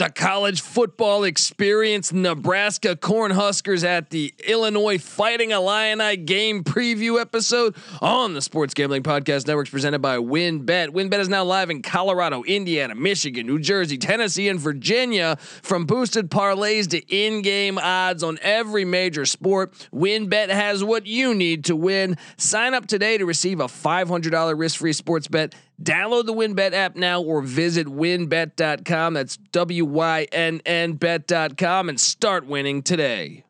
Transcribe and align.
the 0.00 0.08
college 0.08 0.62
football 0.62 1.24
experience. 1.24 2.10
Nebraska 2.10 2.96
Cornhuskers 2.96 3.84
at 3.84 4.08
the 4.08 4.32
Illinois 4.48 4.96
Fighting 4.96 5.50
Illini 5.50 6.16
game 6.16 6.64
preview 6.64 7.20
episode 7.20 7.76
on 8.00 8.32
the 8.32 8.40
Sports 8.40 8.72
Gambling 8.72 9.02
Podcast 9.02 9.46
Networks 9.46 9.68
presented 9.68 9.98
by 9.98 10.16
WynnBet. 10.16 10.88
WynnBet 10.88 11.18
is 11.18 11.28
now 11.28 11.44
live 11.44 11.68
in 11.68 11.82
Colorado, 11.82 12.42
Indiana, 12.44 12.94
Michigan, 12.94 13.46
New 13.46 13.58
Jersey, 13.58 13.98
Tennessee, 13.98 14.48
and 14.48 14.58
Virginia. 14.58 15.36
From 15.38 15.84
boosted 15.84 16.30
parlays 16.30 16.88
to 16.88 17.14
in-game 17.14 17.76
odds 17.76 18.22
on 18.22 18.38
every 18.40 18.86
major 18.86 19.26
sport, 19.26 19.74
WynnBet 19.92 20.48
has 20.48 20.82
what 20.82 21.04
you 21.04 21.34
need 21.34 21.66
to 21.66 21.76
win. 21.76 22.16
Sign 22.38 22.72
up 22.72 22.86
today 22.86 23.18
to 23.18 23.26
receive 23.26 23.60
a 23.60 23.66
$500 23.66 24.58
risk-free 24.58 24.94
sports 24.94 25.28
bet 25.28 25.54
Download 25.82 26.26
the 26.26 26.34
WynnBet 26.34 26.74
app 26.74 26.94
now 26.94 27.22
or 27.22 27.40
visit 27.40 27.86
wynnbet.com. 27.86 29.14
That's 29.14 29.36
W 29.36 29.84
Y 29.86 30.26
N 30.30 30.60
N 30.66 30.92
bet.com 30.92 31.88
and 31.88 31.98
start 31.98 32.46
winning 32.46 32.82
today. 32.82 33.44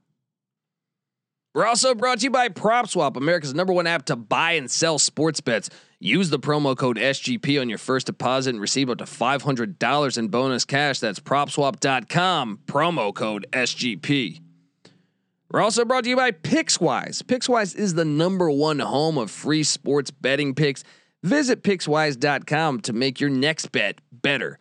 We're 1.53 1.67
also 1.67 1.97
brought 1.97 2.21
to 2.21 2.25
you 2.25 2.31
by 2.31 2.49
PropSwap, 2.49 3.17
America's 3.17 3.55
number 3.55 3.73
one 3.73 3.89
app 3.89 4.07
to 4.07 4.15
buy 4.15 4.53
and 4.53 4.71
sell 4.71 5.01
sports 5.01 5.41
bets. 5.41 5.69
Use 5.99 6.31
the 6.31 6.39
promo 6.39 6.77
code 6.77 6.97
SGP 6.97 7.61
on 7.61 7.69
your 7.69 7.79
first 7.79 8.07
deposit 8.07 8.51
and 8.51 8.61
receive 8.61 8.89
up 8.89 8.99
to 8.99 9.05
$500 9.05 10.19
in 10.19 10.29
bonus 10.29 10.65
cash. 10.65 11.01
That's 11.01 11.19
propswap.com, 11.19 12.61
promo 12.67 13.13
code 13.13 13.47
SGP. 13.53 14.41
We're 15.51 15.61
also 15.61 15.85
brought 15.85 16.05
to 16.05 16.11
you 16.11 16.17
by 16.17 16.31
PicksWise. 16.31 17.25
PicksWise 17.25 17.75
is 17.77 17.95
the 17.95 18.05
number 18.05 18.49
one 18.49 18.79
home 18.79 19.19
of 19.19 19.33
free 19.33 19.65
sports 19.65 20.13
betting 20.13 20.55
picks. 20.55 20.85
Visit 21.23 21.63
Pickswise.com 21.63 22.81
to 22.81 22.93
make 22.93 23.21
your 23.21 23.31
next 23.31 23.73
bet 23.73 24.01
better. 24.11 24.59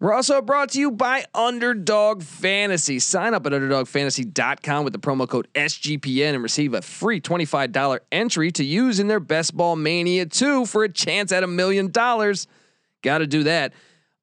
We're 0.00 0.14
also 0.14 0.40
brought 0.40 0.70
to 0.70 0.80
you 0.80 0.90
by 0.92 1.26
Underdog 1.34 2.22
Fantasy. 2.22 2.98
Sign 3.00 3.34
up 3.34 3.44
at 3.44 3.52
UnderdogFantasy.com 3.52 4.84
with 4.84 4.94
the 4.94 4.98
promo 4.98 5.28
code 5.28 5.46
SGPN 5.54 6.34
and 6.34 6.42
receive 6.42 6.72
a 6.72 6.80
free 6.80 7.20
$25 7.20 7.98
entry 8.10 8.50
to 8.52 8.64
use 8.64 8.98
in 8.98 9.08
their 9.08 9.20
Best 9.20 9.54
Ball 9.54 9.76
Mania 9.76 10.24
2 10.24 10.64
for 10.64 10.84
a 10.84 10.88
chance 10.88 11.32
at 11.32 11.42
a 11.42 11.46
million 11.46 11.90
dollars. 11.90 12.46
Got 13.02 13.18
to 13.18 13.26
do 13.26 13.42
that. 13.42 13.74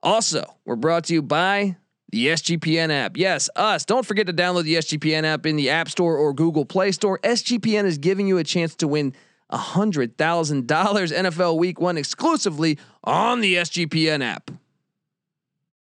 Also, 0.02 0.56
we're 0.66 0.76
brought 0.76 1.04
to 1.06 1.14
you 1.14 1.22
by 1.22 1.76
the 2.12 2.28
SGPN 2.28 2.92
app. 2.92 3.16
Yes, 3.16 3.48
us. 3.56 3.86
Don't 3.86 4.06
forget 4.06 4.26
to 4.28 4.34
download 4.34 4.64
the 4.64 4.76
SGPN 4.76 5.26
app 5.26 5.46
in 5.46 5.58
the 5.58 5.70
App 5.70 5.90
Store 5.90 6.18
or 6.18 6.34
Google 6.34 6.66
Play 6.66 6.92
Store. 6.92 7.20
SGPN 7.20 7.84
is 7.84 8.00
giving 8.00 8.28
you 8.28 8.40
a 8.40 8.44
chance 8.44 8.76
to 8.78 8.88
win 8.88 9.14
$100,000 9.52 10.68
NFL 10.68 11.58
Week 11.58 11.80
1 11.80 11.98
exclusively 11.98 12.78
on 13.04 13.42
the 13.42 13.56
SGPN 13.56 14.24
app. 14.24 14.52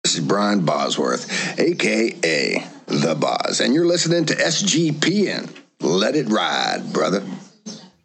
This 0.05 0.15
is 0.15 0.25
Brian 0.25 0.65
Bosworth, 0.65 1.59
aka 1.59 2.67
The 2.87 3.15
Boz, 3.15 3.61
and 3.61 3.75
you're 3.75 3.87
listening 3.87 4.25
to 4.27 4.35
SGPN. 4.35 5.55
Let 5.81 6.17
it 6.17 6.29
ride, 6.29 6.93
brother. 6.93 7.23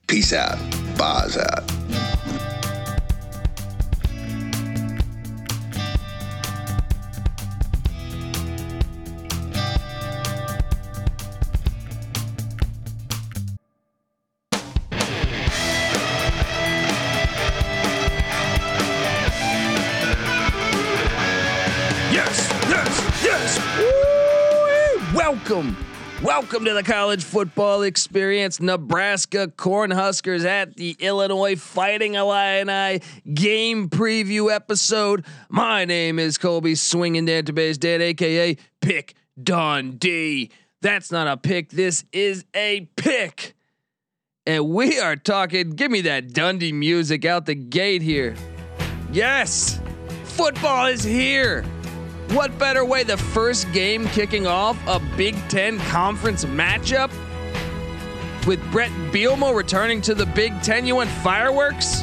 Peace 0.07 0.33
out. 0.33 0.57
Boz 0.97 1.37
out. 1.37 2.12
Welcome. 25.53 25.77
Welcome 26.23 26.65
to 26.65 26.73
the 26.73 26.81
college 26.81 27.23
football 27.23 27.83
experience. 27.83 28.59
Nebraska 28.59 29.47
Cornhuskers 29.47 30.45
at 30.45 30.77
the 30.77 30.95
Illinois 30.99 31.55
Fighting 31.55 32.15
Illini 32.15 33.01
game 33.31 33.87
preview 33.87 34.51
episode. 34.51 35.25
My 35.49 35.85
name 35.85 36.17
is 36.17 36.39
Colby 36.39 36.73
Swinging 36.73 37.27
Database 37.27 37.79
Dad, 37.79 38.01
aka 38.01 38.57
Pick 38.81 39.13
Dundee. 39.41 40.49
That's 40.81 41.11
not 41.11 41.27
a 41.27 41.37
pick. 41.37 41.69
This 41.69 42.03
is 42.11 42.45
a 42.55 42.89
pick. 42.95 43.53
And 44.47 44.69
we 44.69 44.99
are 44.99 45.15
talking. 45.15 45.71
Give 45.71 45.91
me 45.91 46.01
that 46.01 46.33
Dundee 46.33 46.73
music 46.73 47.25
out 47.25 47.45
the 47.45 47.55
gate 47.55 48.01
here. 48.01 48.35
Yes, 49.11 49.79
football 50.23 50.87
is 50.87 51.03
here. 51.03 51.63
What 52.33 52.57
better 52.57 52.83
way 52.83 53.03
the 53.03 53.15
first 53.15 53.71
game 53.73 54.07
kicking 54.07 54.47
off 54.47 54.75
a 54.87 54.99
Big 55.15 55.35
Ten 55.49 55.77
conference 55.77 56.45
matchup? 56.45 57.11
With 58.47 58.59
Brett 58.71 58.89
Bielema 59.11 59.55
returning 59.55 60.01
to 60.01 60.15
the 60.15 60.25
Big 60.25 60.59
Ten, 60.63 60.87
you 60.87 60.95
want 60.95 61.11
fireworks? 61.11 62.01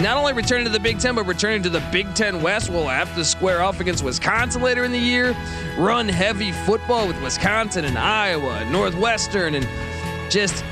Not 0.00 0.16
only 0.16 0.32
returning 0.32 0.64
to 0.64 0.72
the 0.72 0.80
Big 0.80 0.98
Ten, 0.98 1.14
but 1.14 1.24
returning 1.28 1.62
to 1.62 1.70
the 1.70 1.78
Big 1.92 2.12
Ten 2.16 2.42
West. 2.42 2.68
We'll 2.68 2.88
have 2.88 3.14
to 3.14 3.24
square 3.24 3.62
off 3.62 3.78
against 3.78 4.02
Wisconsin 4.02 4.60
later 4.60 4.82
in 4.82 4.90
the 4.90 4.98
year. 4.98 5.36
Run 5.78 6.08
heavy 6.08 6.50
football 6.50 7.06
with 7.06 7.22
Wisconsin 7.22 7.84
and 7.84 7.96
Iowa, 7.96 8.54
and 8.54 8.72
Northwestern, 8.72 9.54
and 9.54 9.68
just 10.32 10.64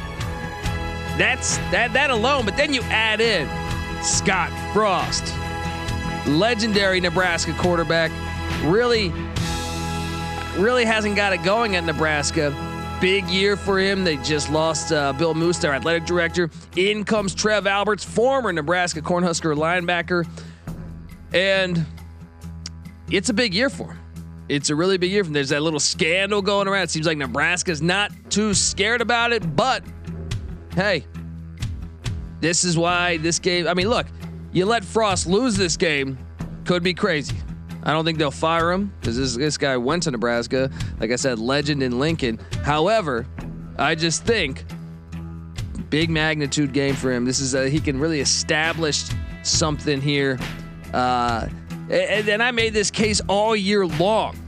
that's 1.17 1.59
that 1.71 1.93
that 1.93 2.11
alone. 2.11 2.45
But 2.45 2.57
then 2.57 2.75
you 2.75 2.83
add 2.87 3.21
in 3.21 3.49
Scott 4.03 4.51
Frost, 4.73 5.33
legendary 6.27 6.99
Nebraska 6.99 7.53
quarterback 7.53 8.11
really, 8.65 9.13
really 10.57 10.85
hasn't 10.85 11.17
got 11.17 11.33
it 11.33 11.43
going 11.43 11.77
at 11.77 11.85
Nebraska. 11.85 12.55
Big 13.01 13.25
year 13.27 13.57
for 13.57 13.79
him. 13.79 14.05
They 14.05 14.17
just 14.19 14.51
lost 14.51 14.93
uh, 14.93 15.13
Bill 15.13 15.35
Moos, 15.35 15.59
their 15.59 15.75
athletic 15.75 16.07
director. 16.07 16.51
In 16.77 17.05
comes 17.05 17.35
Trev 17.35 17.67
Alberts, 17.67 18.05
former 18.05 18.53
Nebraska 18.53 19.03
Cornhusker 19.03 19.57
linebacker. 19.57 20.27
And 21.35 21.85
it's 23.11 23.29
a 23.29 23.35
big 23.35 23.55
year 23.55 23.71
for 23.71 23.93
him. 23.93 23.99
It's 24.49 24.71
a 24.71 24.77
really 24.77 24.99
big 24.99 25.11
year 25.11 25.25
for 25.25 25.29
him. 25.29 25.35
There's 25.35 25.49
that 25.49 25.63
little 25.63 25.81
scandal 25.81 26.43
going 26.43 26.69
around. 26.69 26.85
It 26.85 26.91
seems 26.91 27.07
like 27.07 27.19
Nebraska's 27.19 27.83
not 27.83 28.13
too 28.31 28.55
scared 28.55 29.01
about 29.01 29.33
it, 29.33 29.57
but 29.57 29.83
hey, 30.75 31.05
this 32.41 32.65
is 32.65 32.77
why 32.77 33.17
this 33.17 33.39
game. 33.39 33.67
I 33.67 33.75
mean, 33.75 33.89
look, 33.89 34.07
you 34.53 34.67
let 34.67 34.85
Frost 34.85 35.27
lose 35.27 35.57
this 35.57 35.77
game, 35.77 36.19
could 36.65 36.83
be 36.83 36.93
crazy. 36.93 37.37
I 37.85 37.93
don't 37.93 38.05
think 38.05 38.19
they'll 38.19 38.31
fire 38.31 38.71
him 38.71 38.93
because 39.01 39.17
this 39.17 39.37
this 39.37 39.59
guy 39.59 39.77
went 39.77 40.05
to 40.05 40.11
Nebraska. 40.11 40.71
Like 41.01 41.11
I 41.11 41.17
said, 41.17 41.39
legend 41.39 41.83
in 41.83 41.99
Lincoln. 41.99 42.39
However, 42.63 43.27
I 43.79 43.95
just 43.95 44.25
think 44.25 44.65
big 45.91 46.09
magnitude 46.09 46.73
game 46.73 46.95
for 46.95 47.13
him. 47.13 47.25
This 47.25 47.39
is 47.41 47.55
a, 47.55 47.69
he 47.69 47.79
can 47.79 47.99
really 47.99 48.21
establish 48.21 49.05
something 49.43 50.01
here. 50.01 50.39
Uh, 50.93 51.49
and, 51.91 52.43
I 52.43 52.51
made 52.51 52.73
this 52.73 52.91
case 52.91 53.21
all 53.29 53.55
year 53.55 53.87
long. 53.87 54.39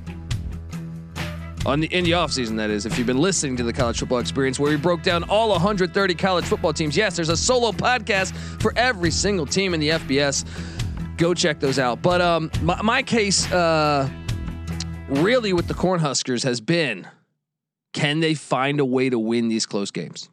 On 1.67 1.81
the 1.81 1.87
in 1.87 2.05
the 2.05 2.13
offseason, 2.13 2.57
that 2.57 2.71
is, 2.71 2.87
if 2.87 2.99
you've 2.99 3.07
been 3.07 3.21
listening 3.21 3.57
to 3.57 3.65
the 3.65 3.73
college 3.73 3.99
football 3.99 4.19
experience, 4.19 4.59
where 4.59 4.71
we 4.71 4.77
broke 4.77 5.03
down 5.03 5.25
all 5.25 5.49
130 5.51 6.15
college 6.15 6.45
football 6.45 6.73
teams. 6.73 6.97
Yes, 6.97 7.17
there's 7.17 7.31
a 7.31 7.37
solo 7.37 7.73
podcast 7.73 8.35
for 8.61 8.73
every 8.77 9.11
single 9.11 9.47
team 9.47 9.75
in 9.75 9.81
the 9.81 9.91
FBS 9.91 10.45
go 11.17 11.35
check 11.35 11.61
those 11.61 11.79
out. 11.79 12.03
But 12.03 12.21
um, 12.21 12.51
my, 12.63 12.81
my 12.83 13.03
case 13.03 13.51
uh, 13.51 14.09
really 15.09 15.53
with 15.53 15.69
the 15.69 15.75
Cornhuskers 15.75 16.45
has 16.45 16.61
been 16.61 17.07
can 17.93 18.21
they 18.21 18.35
find 18.35 18.81
a 18.81 18.85
way 18.85 19.09
to 19.09 19.19
win 19.19 19.49
these 19.49 19.67
close 19.67 19.93
games? 19.93 20.29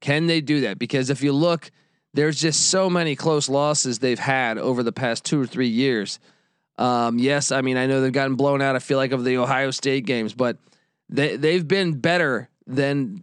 Can 0.00 0.28
they 0.28 0.40
do 0.40 0.60
that? 0.62 0.78
Because 0.78 1.10
if 1.10 1.22
you 1.22 1.32
look, 1.32 1.70
there's 2.14 2.40
just 2.40 2.70
so 2.70 2.88
many 2.88 3.16
close 3.16 3.48
losses 3.48 3.98
they've 3.98 4.18
had 4.18 4.56
over 4.56 4.82
the 4.82 4.92
past 4.92 5.24
two 5.24 5.40
or 5.40 5.46
three 5.46 5.68
years. 5.68 6.18
Um, 6.78 7.18
yes, 7.18 7.52
I 7.52 7.60
mean 7.60 7.76
I 7.76 7.86
know 7.86 8.00
they've 8.00 8.12
gotten 8.12 8.36
blown 8.36 8.62
out. 8.62 8.76
I 8.76 8.78
feel 8.78 8.98
like 8.98 9.12
of 9.12 9.24
the 9.24 9.36
Ohio 9.36 9.70
State 9.70 10.06
games, 10.06 10.32
but 10.32 10.56
they 11.08 11.36
they've 11.36 11.66
been 11.66 11.94
better 12.00 12.48
than 12.66 13.22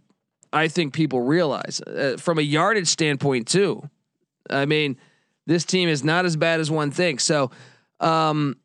I 0.52 0.68
think 0.68 0.92
people 0.92 1.22
realize 1.22 1.80
uh, 1.80 2.16
from 2.18 2.38
a 2.38 2.42
yardage 2.42 2.88
standpoint 2.88 3.48
too. 3.48 3.88
I 4.48 4.66
mean, 4.66 4.96
this 5.48 5.64
team 5.64 5.88
is 5.88 6.04
not 6.04 6.26
as 6.26 6.36
bad 6.36 6.60
as 6.60 6.70
one 6.70 6.90
thinks. 6.90 7.24
So, 7.24 7.50
um, 8.00 8.56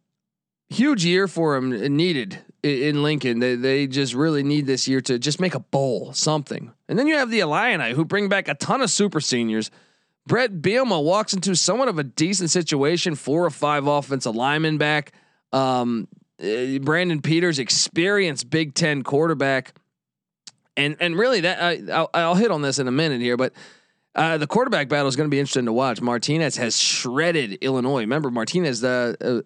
huge 0.69 1.05
year 1.05 1.29
for 1.29 1.55
them 1.55 1.69
needed 1.95 2.39
in 2.61 3.01
Lincoln. 3.01 3.39
They 3.39 3.55
they 3.55 3.87
just 3.87 4.13
really 4.13 4.43
need 4.43 4.65
this 4.65 4.87
year 4.87 4.99
to 5.01 5.17
just 5.17 5.39
make 5.39 5.55
a 5.55 5.59
bowl, 5.59 6.11
something. 6.13 6.71
And 6.89 6.99
then 6.99 7.07
you 7.07 7.15
have 7.15 7.31
the 7.31 7.39
Illini 7.39 7.93
who 7.93 8.03
bring 8.03 8.27
back 8.27 8.49
a 8.49 8.53
ton 8.53 8.81
of 8.81 8.91
super 8.91 9.21
seniors. 9.21 9.71
Brett 10.27 10.51
Bielema 10.61 11.03
walks 11.03 11.33
into 11.33 11.55
somewhat 11.55 11.87
of 11.87 11.99
a 11.99 12.03
decent 12.03 12.49
situation, 12.49 13.15
four 13.15 13.45
or 13.45 13.49
five 13.49 13.87
offensive 13.87 14.35
linemen 14.35 14.77
back. 14.77 15.13
Um, 15.51 16.07
uh, 16.41 16.79
Brandon 16.79 17.21
Peters, 17.21 17.59
experienced 17.59 18.49
Big 18.49 18.73
Ten 18.73 19.03
quarterback, 19.03 19.73
and 20.75 20.97
and 20.99 21.17
really 21.17 21.41
that 21.41 21.61
I, 21.61 21.81
I'll, 21.93 22.09
I'll 22.13 22.35
hit 22.35 22.51
on 22.51 22.61
this 22.61 22.77
in 22.79 22.89
a 22.89 22.91
minute 22.91 23.21
here, 23.21 23.37
but 23.37 23.53
uh, 24.15 24.37
the 24.37 24.47
quarterback 24.47 24.89
battle 24.89 25.07
is 25.07 25.15
going 25.15 25.29
to 25.29 25.33
be 25.33 25.39
interesting 25.39 25.65
to 25.65 25.73
watch. 25.73 26.01
Martinez 26.01 26.57
has 26.57 26.77
shredded 26.77 27.53
Illinois. 27.61 28.01
Remember, 28.01 28.29
Martinez, 28.29 28.81
the 28.81 29.17
uh, 29.19 29.41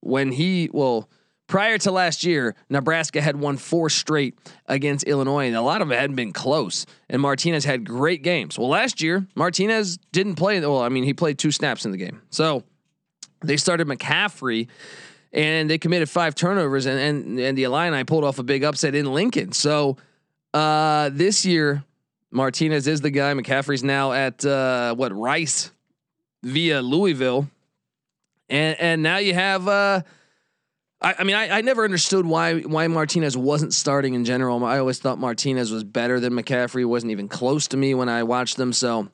when 0.00 0.32
he 0.32 0.68
well 0.72 1.08
prior 1.46 1.78
to 1.78 1.90
last 1.90 2.24
year, 2.24 2.54
Nebraska 2.68 3.20
had 3.20 3.36
won 3.36 3.56
four 3.56 3.88
straight 3.88 4.38
against 4.66 5.04
Illinois, 5.04 5.46
and 5.46 5.56
a 5.56 5.62
lot 5.62 5.80
of 5.80 5.90
it 5.90 5.98
hadn't 5.98 6.16
been 6.16 6.32
close. 6.32 6.84
And 7.08 7.22
Martinez 7.22 7.64
had 7.64 7.86
great 7.86 8.22
games. 8.22 8.58
Well, 8.58 8.68
last 8.68 9.00
year 9.00 9.26
Martinez 9.34 9.98
didn't 10.12 10.34
play. 10.34 10.60
Well, 10.60 10.82
I 10.82 10.90
mean, 10.90 11.04
he 11.04 11.14
played 11.14 11.38
two 11.38 11.50
snaps 11.50 11.84
in 11.84 11.90
the 11.90 11.98
game, 11.98 12.20
so 12.30 12.64
they 13.42 13.56
started 13.56 13.86
McCaffrey. 13.86 14.68
And 15.34 15.70
they 15.70 15.78
committed 15.78 16.10
five 16.10 16.34
turnovers, 16.34 16.84
and 16.84 16.98
and, 16.98 17.40
and 17.40 17.56
the 17.56 17.62
Illini 17.62 18.04
pulled 18.04 18.22
off 18.22 18.38
a 18.38 18.42
big 18.42 18.64
upset 18.64 18.94
in 18.94 19.10
Lincoln. 19.10 19.52
So 19.52 19.96
uh, 20.52 21.08
this 21.10 21.46
year, 21.46 21.84
Martinez 22.32 22.86
is 22.86 23.00
the 23.00 23.10
guy. 23.10 23.32
McCaffrey's 23.34 23.84
now 23.84 24.12
at 24.12 24.44
uh, 24.44 24.94
what 24.94 25.16
Rice 25.16 25.70
via 26.42 26.80
Louisville, 26.80 27.48
and 28.48 28.78
and 28.80 29.02
now 29.02 29.18
you 29.18 29.34
have. 29.34 29.68
Uh, 29.68 30.02
I, 31.00 31.16
I 31.18 31.24
mean, 31.24 31.36
I, 31.36 31.58
I 31.58 31.60
never 31.60 31.84
understood 31.84 32.24
why 32.24 32.60
why 32.60 32.86
Martinez 32.86 33.36
wasn't 33.36 33.74
starting 33.74 34.14
in 34.14 34.24
general. 34.24 34.64
I 34.64 34.78
always 34.78 34.98
thought 34.98 35.18
Martinez 35.18 35.70
was 35.70 35.84
better 35.84 36.20
than 36.20 36.32
McCaffrey. 36.32 36.86
wasn't 36.86 37.12
even 37.12 37.28
close 37.28 37.68
to 37.68 37.76
me 37.76 37.94
when 37.94 38.08
I 38.08 38.22
watched 38.22 38.56
them. 38.56 38.72
So 38.72 39.08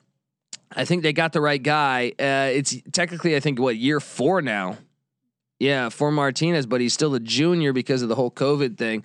I 0.71 0.85
think 0.85 1.03
they 1.03 1.13
got 1.13 1.33
the 1.33 1.41
right 1.41 1.61
guy. 1.61 2.13
Uh, 2.19 2.51
it's 2.53 2.75
technically, 2.91 3.35
I 3.35 3.39
think, 3.39 3.59
what 3.59 3.75
year 3.75 3.99
four 3.99 4.41
now. 4.41 4.77
Yeah, 5.59 5.89
for 5.89 6.09
Martinez, 6.09 6.65
but 6.65 6.79
he's 6.79 6.93
still 6.93 7.13
a 7.15 7.19
junior 7.19 7.73
because 7.73 8.01
of 8.01 8.07
the 8.07 8.15
whole 8.15 8.31
COVID 8.31 8.77
thing. 8.77 9.03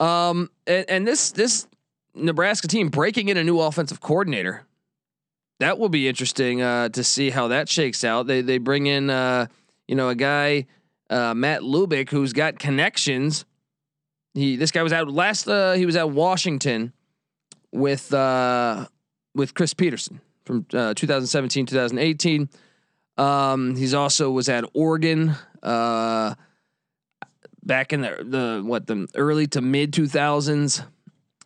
Um, 0.00 0.50
and, 0.66 0.84
and 0.90 1.08
this 1.08 1.30
this 1.32 1.66
Nebraska 2.14 2.68
team 2.68 2.88
breaking 2.88 3.28
in 3.28 3.36
a 3.36 3.44
new 3.44 3.60
offensive 3.60 4.00
coordinator. 4.00 4.64
That 5.60 5.78
will 5.78 5.88
be 5.88 6.08
interesting 6.08 6.60
uh, 6.60 6.88
to 6.90 7.04
see 7.04 7.30
how 7.30 7.48
that 7.48 7.68
shakes 7.68 8.04
out. 8.04 8.26
They 8.26 8.40
they 8.40 8.58
bring 8.58 8.86
in 8.86 9.10
uh, 9.10 9.46
you 9.86 9.94
know 9.94 10.08
a 10.08 10.14
guy 10.14 10.66
uh, 11.08 11.34
Matt 11.34 11.62
Lubick 11.62 12.10
who's 12.10 12.32
got 12.32 12.58
connections. 12.58 13.44
He 14.34 14.56
this 14.56 14.70
guy 14.70 14.82
was 14.82 14.92
out 14.92 15.08
last. 15.08 15.46
Uh, 15.46 15.74
he 15.74 15.86
was 15.86 15.96
at 15.96 16.10
Washington 16.10 16.92
with 17.70 18.12
uh, 18.12 18.86
with 19.34 19.54
Chris 19.54 19.74
Petersen 19.74 20.20
from 20.44 20.66
uh, 20.72 20.94
2017 20.94 21.66
2018. 21.66 22.48
Um, 23.18 23.76
he's 23.76 23.94
also 23.94 24.30
was 24.30 24.48
at 24.48 24.64
Oregon 24.74 25.34
uh, 25.62 26.34
back 27.62 27.92
in 27.92 28.00
the 28.00 28.24
the 28.24 28.62
what 28.64 28.86
the 28.86 29.06
early 29.14 29.46
to 29.48 29.60
mid 29.60 29.92
2000s. 29.92 30.84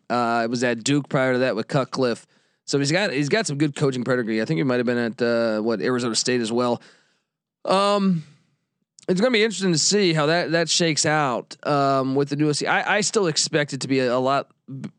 Uh, 0.08 0.42
it 0.44 0.50
was 0.50 0.62
at 0.64 0.84
Duke 0.84 1.08
prior 1.08 1.34
to 1.34 1.38
that 1.40 1.56
with 1.56 1.68
Cutcliffe. 1.68 2.26
So 2.64 2.78
he's 2.78 2.92
got 2.92 3.12
he's 3.12 3.28
got 3.28 3.46
some 3.46 3.58
good 3.58 3.76
coaching 3.76 4.04
pedigree. 4.04 4.42
I 4.42 4.44
think 4.44 4.58
he 4.58 4.64
might 4.64 4.78
have 4.78 4.86
been 4.86 4.98
at 4.98 5.22
uh, 5.22 5.60
what 5.60 5.80
Arizona 5.80 6.14
State 6.14 6.40
as 6.40 6.50
well. 6.50 6.82
Um, 7.64 8.24
it's 9.08 9.20
going 9.20 9.32
to 9.32 9.36
be 9.36 9.44
interesting 9.44 9.72
to 9.72 9.78
see 9.78 10.12
how 10.12 10.26
that 10.26 10.50
that 10.52 10.68
shakes 10.68 11.06
out 11.06 11.56
um, 11.66 12.16
with 12.16 12.28
the 12.28 12.36
new 12.36 12.50
OC. 12.50 12.64
I, 12.64 12.96
I 12.96 13.00
still 13.02 13.28
expect 13.28 13.72
it 13.72 13.82
to 13.82 13.88
be 13.88 14.00
a, 14.00 14.14
a, 14.14 14.18
lot 14.18 14.50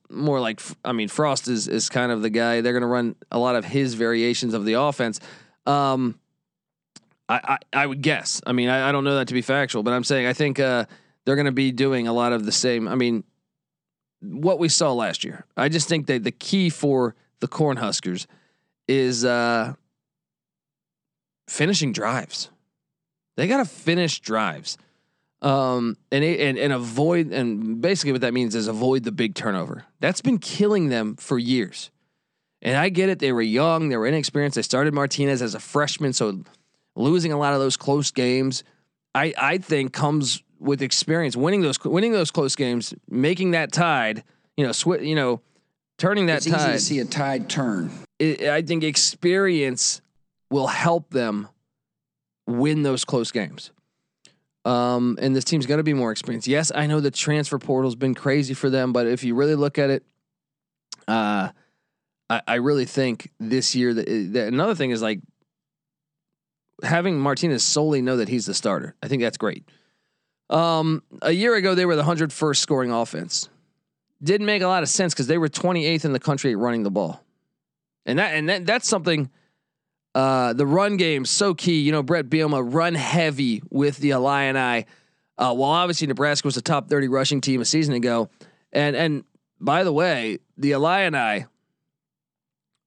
more 0.09 0.39
like 0.39 0.61
I 0.85 0.93
mean 0.93 1.09
Frost 1.09 1.49
is 1.49 1.67
is 1.67 1.89
kind 1.89 2.11
of 2.11 2.21
the 2.21 2.29
guy. 2.29 2.61
They're 2.61 2.73
going 2.73 2.81
to 2.81 2.87
run 2.87 3.15
a 3.31 3.39
lot 3.39 3.55
of 3.55 3.65
his 3.65 3.95
variations 3.95 4.53
of 4.53 4.63
the 4.63 4.73
offense. 4.73 5.19
Um, 5.65 6.17
I, 7.27 7.57
I, 7.73 7.81
I 7.81 7.85
would 7.85 8.01
guess. 8.01 8.41
I 8.45 8.53
mean 8.53 8.69
I, 8.69 8.87
I 8.87 8.91
don't 8.93 9.03
know 9.03 9.15
that 9.15 9.27
to 9.27 9.33
be 9.33 9.41
factual, 9.41 9.83
but 9.83 9.93
I'm 9.93 10.05
saying 10.05 10.25
I 10.25 10.33
think 10.33 10.57
uh, 10.57 10.85
they're 11.25 11.35
going 11.35 11.45
to 11.45 11.51
be 11.51 11.73
doing 11.73 12.07
a 12.07 12.13
lot 12.13 12.31
of 12.31 12.45
the 12.45 12.53
same. 12.53 12.87
I 12.87 12.95
mean 12.95 13.25
what 14.21 14.59
we 14.59 14.69
saw 14.69 14.93
last 14.93 15.23
year. 15.23 15.45
I 15.55 15.69
just 15.69 15.87
think 15.87 16.07
that 16.07 16.23
the 16.23 16.31
key 16.31 16.69
for 16.69 17.15
the 17.39 17.47
Cornhuskers 17.47 18.25
is 18.87 19.25
uh, 19.25 19.73
finishing 21.47 21.91
drives. 21.91 22.49
They 23.35 23.47
got 23.47 23.57
to 23.57 23.65
finish 23.65 24.19
drives, 24.19 24.77
um, 25.41 25.97
and 26.11 26.23
and 26.23 26.57
and 26.57 26.73
avoid. 26.73 27.31
And 27.31 27.79
basically, 27.81 28.13
what 28.13 28.21
that 28.21 28.33
means 28.33 28.55
is 28.55 28.67
avoid 28.67 29.03
the 29.03 29.11
big 29.11 29.35
turnover. 29.35 29.85
That's 29.99 30.21
been 30.21 30.39
killing 30.39 30.89
them 30.89 31.15
for 31.15 31.37
years. 31.37 31.91
And 32.63 32.75
I 32.75 32.89
get 32.89 33.09
it. 33.09 33.19
They 33.19 33.31
were 33.31 33.43
young. 33.43 33.89
They 33.89 33.97
were 33.97 34.07
inexperienced. 34.07 34.55
They 34.55 34.63
started 34.63 34.93
Martinez 34.93 35.43
as 35.43 35.53
a 35.53 35.59
freshman, 35.59 36.13
so 36.13 36.41
losing 36.95 37.31
a 37.31 37.37
lot 37.37 37.53
of 37.53 37.59
those 37.59 37.77
close 37.77 38.09
games, 38.09 38.63
I 39.13 39.33
I 39.37 39.57
think 39.59 39.93
comes 39.93 40.41
with 40.59 40.81
experience, 40.81 41.35
winning 41.35 41.61
those 41.61 41.83
winning 41.83 42.11
those 42.11 42.31
close 42.31 42.55
games, 42.55 42.93
making 43.09 43.51
that 43.51 43.71
tide, 43.71 44.23
you 44.55 44.65
know, 44.65 44.71
sw- 44.71 45.01
you 45.01 45.15
know, 45.15 45.41
turning 45.97 46.27
that 46.27 46.37
it's 46.37 46.47
tide. 46.47 46.69
easy 46.69 46.71
to 46.73 46.79
see 46.79 46.99
a 46.99 47.05
tide 47.05 47.49
turn. 47.49 47.91
It, 48.19 48.43
I 48.43 48.61
think 48.61 48.83
experience 48.83 50.01
will 50.49 50.67
help 50.67 51.11
them 51.11 51.49
win 52.47 52.83
those 52.83 53.05
close 53.05 53.31
games. 53.31 53.71
Um, 54.65 55.17
and 55.21 55.35
this 55.35 55.45
team's 55.45 55.65
going 55.65 55.77
to 55.77 55.83
be 55.83 55.93
more 55.93 56.11
experienced. 56.11 56.47
Yes, 56.47 56.71
I 56.75 56.87
know 56.87 56.99
the 56.99 57.11
transfer 57.11 57.57
portal's 57.57 57.95
been 57.95 58.15
crazy 58.15 58.53
for 58.53 58.69
them, 58.69 58.91
but 58.91 59.07
if 59.07 59.23
you 59.23 59.33
really 59.33 59.55
look 59.55 59.77
at 59.77 59.89
it, 59.89 60.03
uh, 61.07 61.49
I, 62.29 62.41
I 62.45 62.55
really 62.55 62.85
think 62.85 63.31
this 63.39 63.75
year 63.75 63.93
that, 63.93 64.05
that 64.33 64.47
another 64.47 64.75
thing 64.75 64.91
is 64.91 65.01
like 65.01 65.19
having 66.83 67.17
Martinez 67.17 67.63
solely 67.63 68.01
know 68.01 68.17
that 68.17 68.27
he's 68.27 68.45
the 68.45 68.53
starter. 68.53 68.95
I 69.01 69.07
think 69.07 69.21
that's 69.21 69.37
great. 69.37 69.69
Um, 70.49 71.03
a 71.21 71.31
year 71.31 71.55
ago, 71.55 71.75
they 71.75 71.85
were 71.85 71.95
the 71.95 72.03
101st 72.03 72.57
scoring 72.57 72.91
offense. 72.91 73.49
Didn't 74.23 74.45
make 74.45 74.61
a 74.61 74.67
lot 74.67 74.83
of 74.83 74.89
sense 74.89 75.13
because 75.13 75.27
they 75.27 75.37
were 75.37 75.49
28th 75.49 76.05
in 76.05 76.13
the 76.13 76.19
country 76.19 76.51
at 76.51 76.57
running 76.57 76.83
the 76.83 76.89
ball, 76.89 77.23
and 78.05 78.17
that 78.17 78.33
and 78.33 78.49
that, 78.49 78.65
that's 78.65 78.87
something. 78.87 79.29
Uh, 80.15 80.53
the 80.53 80.65
run 80.65 80.97
game 80.97 81.25
so 81.25 81.53
key. 81.53 81.81
You 81.81 81.91
know, 81.91 82.01
Brett 82.01 82.27
Bielema 82.27 82.63
run 82.73 82.95
heavy 82.95 83.61
with 83.69 83.97
the 83.97 84.11
Illini. 84.11 84.87
Uh, 85.37 85.53
while 85.53 85.69
obviously 85.69 86.07
Nebraska 86.07 86.47
was 86.47 86.57
a 86.57 86.61
top 86.63 86.89
30 86.89 87.09
rushing 87.09 87.41
team 87.41 87.61
a 87.61 87.65
season 87.65 87.93
ago, 87.93 88.29
and 88.73 88.95
and 88.95 89.23
by 89.59 89.83
the 89.83 89.93
way, 89.93 90.39
the 90.57 90.71
Illini, 90.71 91.45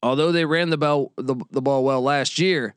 although 0.03 0.33
they 0.33 0.45
ran 0.45 0.71
the 0.71 0.79
ball 0.79 1.12
the, 1.17 1.37
the 1.53 1.62
ball 1.62 1.85
well 1.85 2.03
last 2.03 2.41
year, 2.41 2.75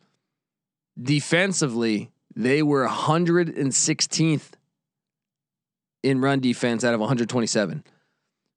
defensively 1.01 2.11
they 2.35 2.61
were 2.61 2.87
116th 2.87 4.51
in 6.03 6.21
run 6.21 6.39
defense 6.39 6.83
out 6.83 6.93
of 6.93 6.99
127. 6.99 7.83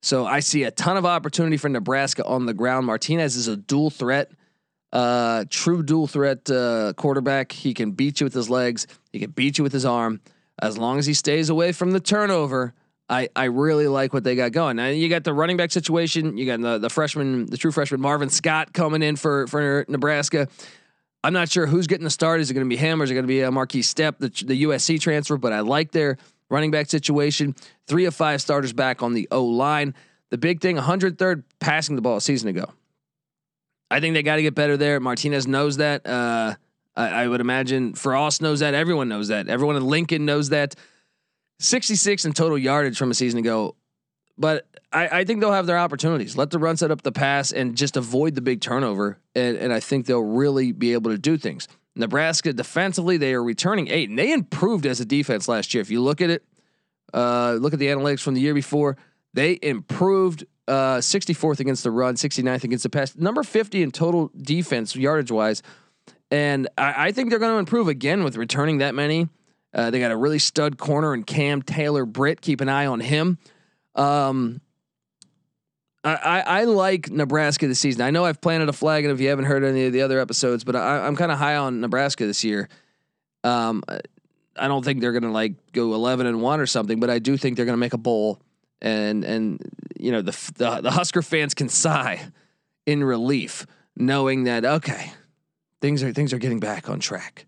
So 0.02 0.26
I 0.26 0.40
see 0.40 0.64
a 0.64 0.70
ton 0.70 0.96
of 0.96 1.06
opportunity 1.06 1.56
for 1.56 1.68
Nebraska 1.68 2.24
on 2.24 2.46
the 2.46 2.54
ground. 2.54 2.86
Martinez 2.86 3.36
is 3.36 3.48
a 3.48 3.56
dual 3.56 3.90
threat, 3.90 4.30
uh, 4.92 5.44
true 5.48 5.82
dual 5.82 6.06
threat 6.06 6.48
uh, 6.50 6.92
quarterback. 6.96 7.52
He 7.52 7.74
can 7.74 7.92
beat 7.92 8.20
you 8.20 8.24
with 8.24 8.34
his 8.34 8.50
legs. 8.50 8.86
He 9.12 9.18
can 9.18 9.30
beat 9.30 9.58
you 9.58 9.64
with 9.64 9.72
his 9.72 9.84
arm. 9.84 10.20
As 10.60 10.78
long 10.78 10.98
as 10.98 11.06
he 11.06 11.14
stays 11.14 11.50
away 11.50 11.72
from 11.72 11.90
the 11.90 12.00
turnover, 12.00 12.74
I, 13.08 13.28
I 13.36 13.44
really 13.44 13.88
like 13.88 14.12
what 14.12 14.24
they 14.24 14.34
got 14.34 14.52
going. 14.52 14.76
Now 14.76 14.88
you 14.88 15.08
got 15.08 15.24
the 15.24 15.34
running 15.34 15.56
back 15.56 15.70
situation. 15.70 16.36
You 16.38 16.46
got 16.46 16.60
the 16.60 16.78
the 16.78 16.90
freshman, 16.90 17.46
the 17.46 17.56
true 17.56 17.70
freshman 17.70 18.00
Marvin 18.00 18.30
Scott 18.30 18.72
coming 18.72 19.02
in 19.02 19.16
for 19.16 19.46
for 19.46 19.84
Nebraska. 19.88 20.48
I'm 21.22 21.32
not 21.32 21.48
sure 21.48 21.66
who's 21.66 21.86
getting 21.86 22.04
the 22.04 22.10
start. 22.10 22.40
Is 22.40 22.50
it 22.50 22.54
going 22.54 22.64
to 22.64 22.68
be 22.68 22.76
him 22.76 23.00
or 23.00 23.04
is 23.04 23.10
it 23.10 23.14
going 23.14 23.24
to 23.24 23.28
be 23.28 23.40
a 23.40 23.50
Markese 23.50 23.80
Stepp, 23.80 24.18
the, 24.18 24.28
the 24.44 24.62
USC 24.62 25.00
transfer? 25.00 25.36
But 25.36 25.52
I 25.52 25.60
like 25.60 25.90
their 25.90 26.18
running 26.50 26.70
back 26.70 26.88
situation. 26.88 27.54
Three 27.86 28.04
of 28.04 28.14
five 28.14 28.40
starters 28.40 28.72
back 28.72 29.02
on 29.02 29.14
the 29.14 29.28
O 29.30 29.44
line. 29.44 29.94
The 30.30 30.38
big 30.38 30.60
thing, 30.60 30.76
103rd 30.76 31.44
passing 31.60 31.96
the 31.96 32.02
ball 32.02 32.16
a 32.16 32.20
season 32.20 32.48
ago. 32.48 32.72
I 33.90 34.00
think 34.00 34.14
they 34.14 34.22
got 34.22 34.36
to 34.36 34.42
get 34.42 34.54
better 34.54 34.76
there. 34.76 34.98
Martinez 34.98 35.46
knows 35.46 35.76
that. 35.76 36.06
Uh, 36.06 36.54
I, 36.96 37.08
I, 37.08 37.28
would 37.28 37.40
imagine 37.40 37.94
Frost 37.94 38.42
knows 38.42 38.60
that. 38.60 38.74
Everyone 38.74 39.08
knows 39.08 39.28
that. 39.28 39.48
Everyone 39.48 39.76
in 39.76 39.86
Lincoln 39.86 40.24
knows 40.24 40.48
that. 40.48 40.74
66 41.60 42.24
in 42.24 42.32
total 42.32 42.58
yardage 42.58 42.98
from 42.98 43.10
a 43.10 43.14
season 43.14 43.38
ago. 43.38 43.76
But 44.36 44.66
I, 44.92 45.20
I 45.20 45.24
think 45.24 45.40
they'll 45.40 45.52
have 45.52 45.66
their 45.66 45.78
opportunities. 45.78 46.36
Let 46.36 46.50
the 46.50 46.58
run 46.58 46.76
set 46.76 46.90
up 46.90 47.02
the 47.02 47.12
pass 47.12 47.52
and 47.52 47.76
just 47.76 47.96
avoid 47.96 48.34
the 48.34 48.40
big 48.40 48.60
turnover. 48.60 49.18
And, 49.34 49.56
and 49.56 49.72
I 49.72 49.80
think 49.80 50.06
they'll 50.06 50.20
really 50.22 50.72
be 50.72 50.92
able 50.92 51.10
to 51.12 51.18
do 51.18 51.36
things. 51.36 51.68
Nebraska 51.96 52.52
defensively, 52.52 53.16
they 53.16 53.34
are 53.34 53.42
returning 53.42 53.88
eight, 53.88 54.08
and 54.08 54.18
they 54.18 54.32
improved 54.32 54.86
as 54.86 55.00
a 55.00 55.04
defense 55.04 55.48
last 55.48 55.72
year. 55.74 55.80
If 55.80 55.90
you 55.90 56.02
look 56.02 56.20
at 56.20 56.30
it, 56.30 56.44
uh, 57.14 57.56
look 57.60 57.72
at 57.72 57.78
the 57.78 57.86
analytics 57.86 58.20
from 58.20 58.34
the 58.34 58.40
year 58.40 58.54
before, 58.54 58.96
they 59.32 59.58
improved 59.62 60.44
uh, 60.68 60.98
64th 60.98 61.60
against 61.60 61.84
the 61.84 61.90
run, 61.90 62.14
69th 62.14 62.64
against 62.64 62.82
the 62.82 62.90
pass, 62.90 63.16
number 63.16 63.42
50 63.42 63.82
in 63.82 63.90
total 63.90 64.30
defense 64.36 64.94
yardage 64.94 65.30
wise. 65.30 65.62
And 66.30 66.68
I, 66.76 67.08
I 67.08 67.12
think 67.12 67.30
they're 67.30 67.38
going 67.38 67.52
to 67.52 67.58
improve 67.58 67.88
again 67.88 68.24
with 68.24 68.36
returning 68.36 68.78
that 68.78 68.94
many. 68.94 69.28
Uh, 69.72 69.90
they 69.90 70.00
got 70.00 70.10
a 70.10 70.16
really 70.16 70.38
stud 70.38 70.78
corner 70.78 71.14
in 71.14 71.22
Cam 71.22 71.62
Taylor 71.62 72.04
Britt. 72.06 72.40
Keep 72.40 72.60
an 72.60 72.68
eye 72.68 72.86
on 72.86 73.00
him. 73.00 73.38
Um, 73.94 74.60
I, 76.06 76.40
I, 76.40 76.64
like 76.64 77.10
Nebraska 77.10 77.66
this 77.66 77.80
season. 77.80 78.02
I 78.02 78.10
know 78.10 78.24
I've 78.24 78.40
planted 78.40 78.68
a 78.68 78.72
flag, 78.72 79.04
and 79.04 79.12
if 79.12 79.20
you 79.20 79.28
haven't 79.28 79.46
heard 79.46 79.64
any 79.64 79.86
of 79.86 79.92
the 79.92 80.02
other 80.02 80.20
episodes, 80.20 80.62
but 80.62 80.76
I, 80.76 81.06
am 81.06 81.16
kind 81.16 81.32
of 81.32 81.38
high 81.38 81.56
on 81.56 81.80
Nebraska 81.80 82.26
this 82.26 82.44
year. 82.44 82.68
Um, 83.42 83.82
I 84.58 84.68
don't 84.68 84.84
think 84.84 85.00
they're 85.00 85.12
gonna 85.12 85.32
like 85.32 85.54
go 85.72 85.94
11 85.94 86.26
and 86.26 86.40
one 86.40 86.60
or 86.60 86.66
something, 86.66 87.00
but 87.00 87.10
I 87.10 87.18
do 87.18 87.36
think 87.36 87.56
they're 87.56 87.66
gonna 87.66 87.76
make 87.76 87.92
a 87.92 87.98
bowl, 87.98 88.40
and 88.80 89.24
and 89.24 89.60
you 89.98 90.12
know 90.12 90.22
the 90.22 90.52
the, 90.56 90.80
the 90.82 90.90
Husker 90.90 91.22
fans 91.22 91.54
can 91.54 91.68
sigh 91.68 92.24
in 92.86 93.02
relief 93.02 93.66
knowing 93.96 94.44
that 94.44 94.64
okay, 94.64 95.12
things 95.80 96.02
are 96.02 96.12
things 96.12 96.32
are 96.32 96.38
getting 96.38 96.60
back 96.60 96.88
on 96.88 97.00
track. 97.00 97.46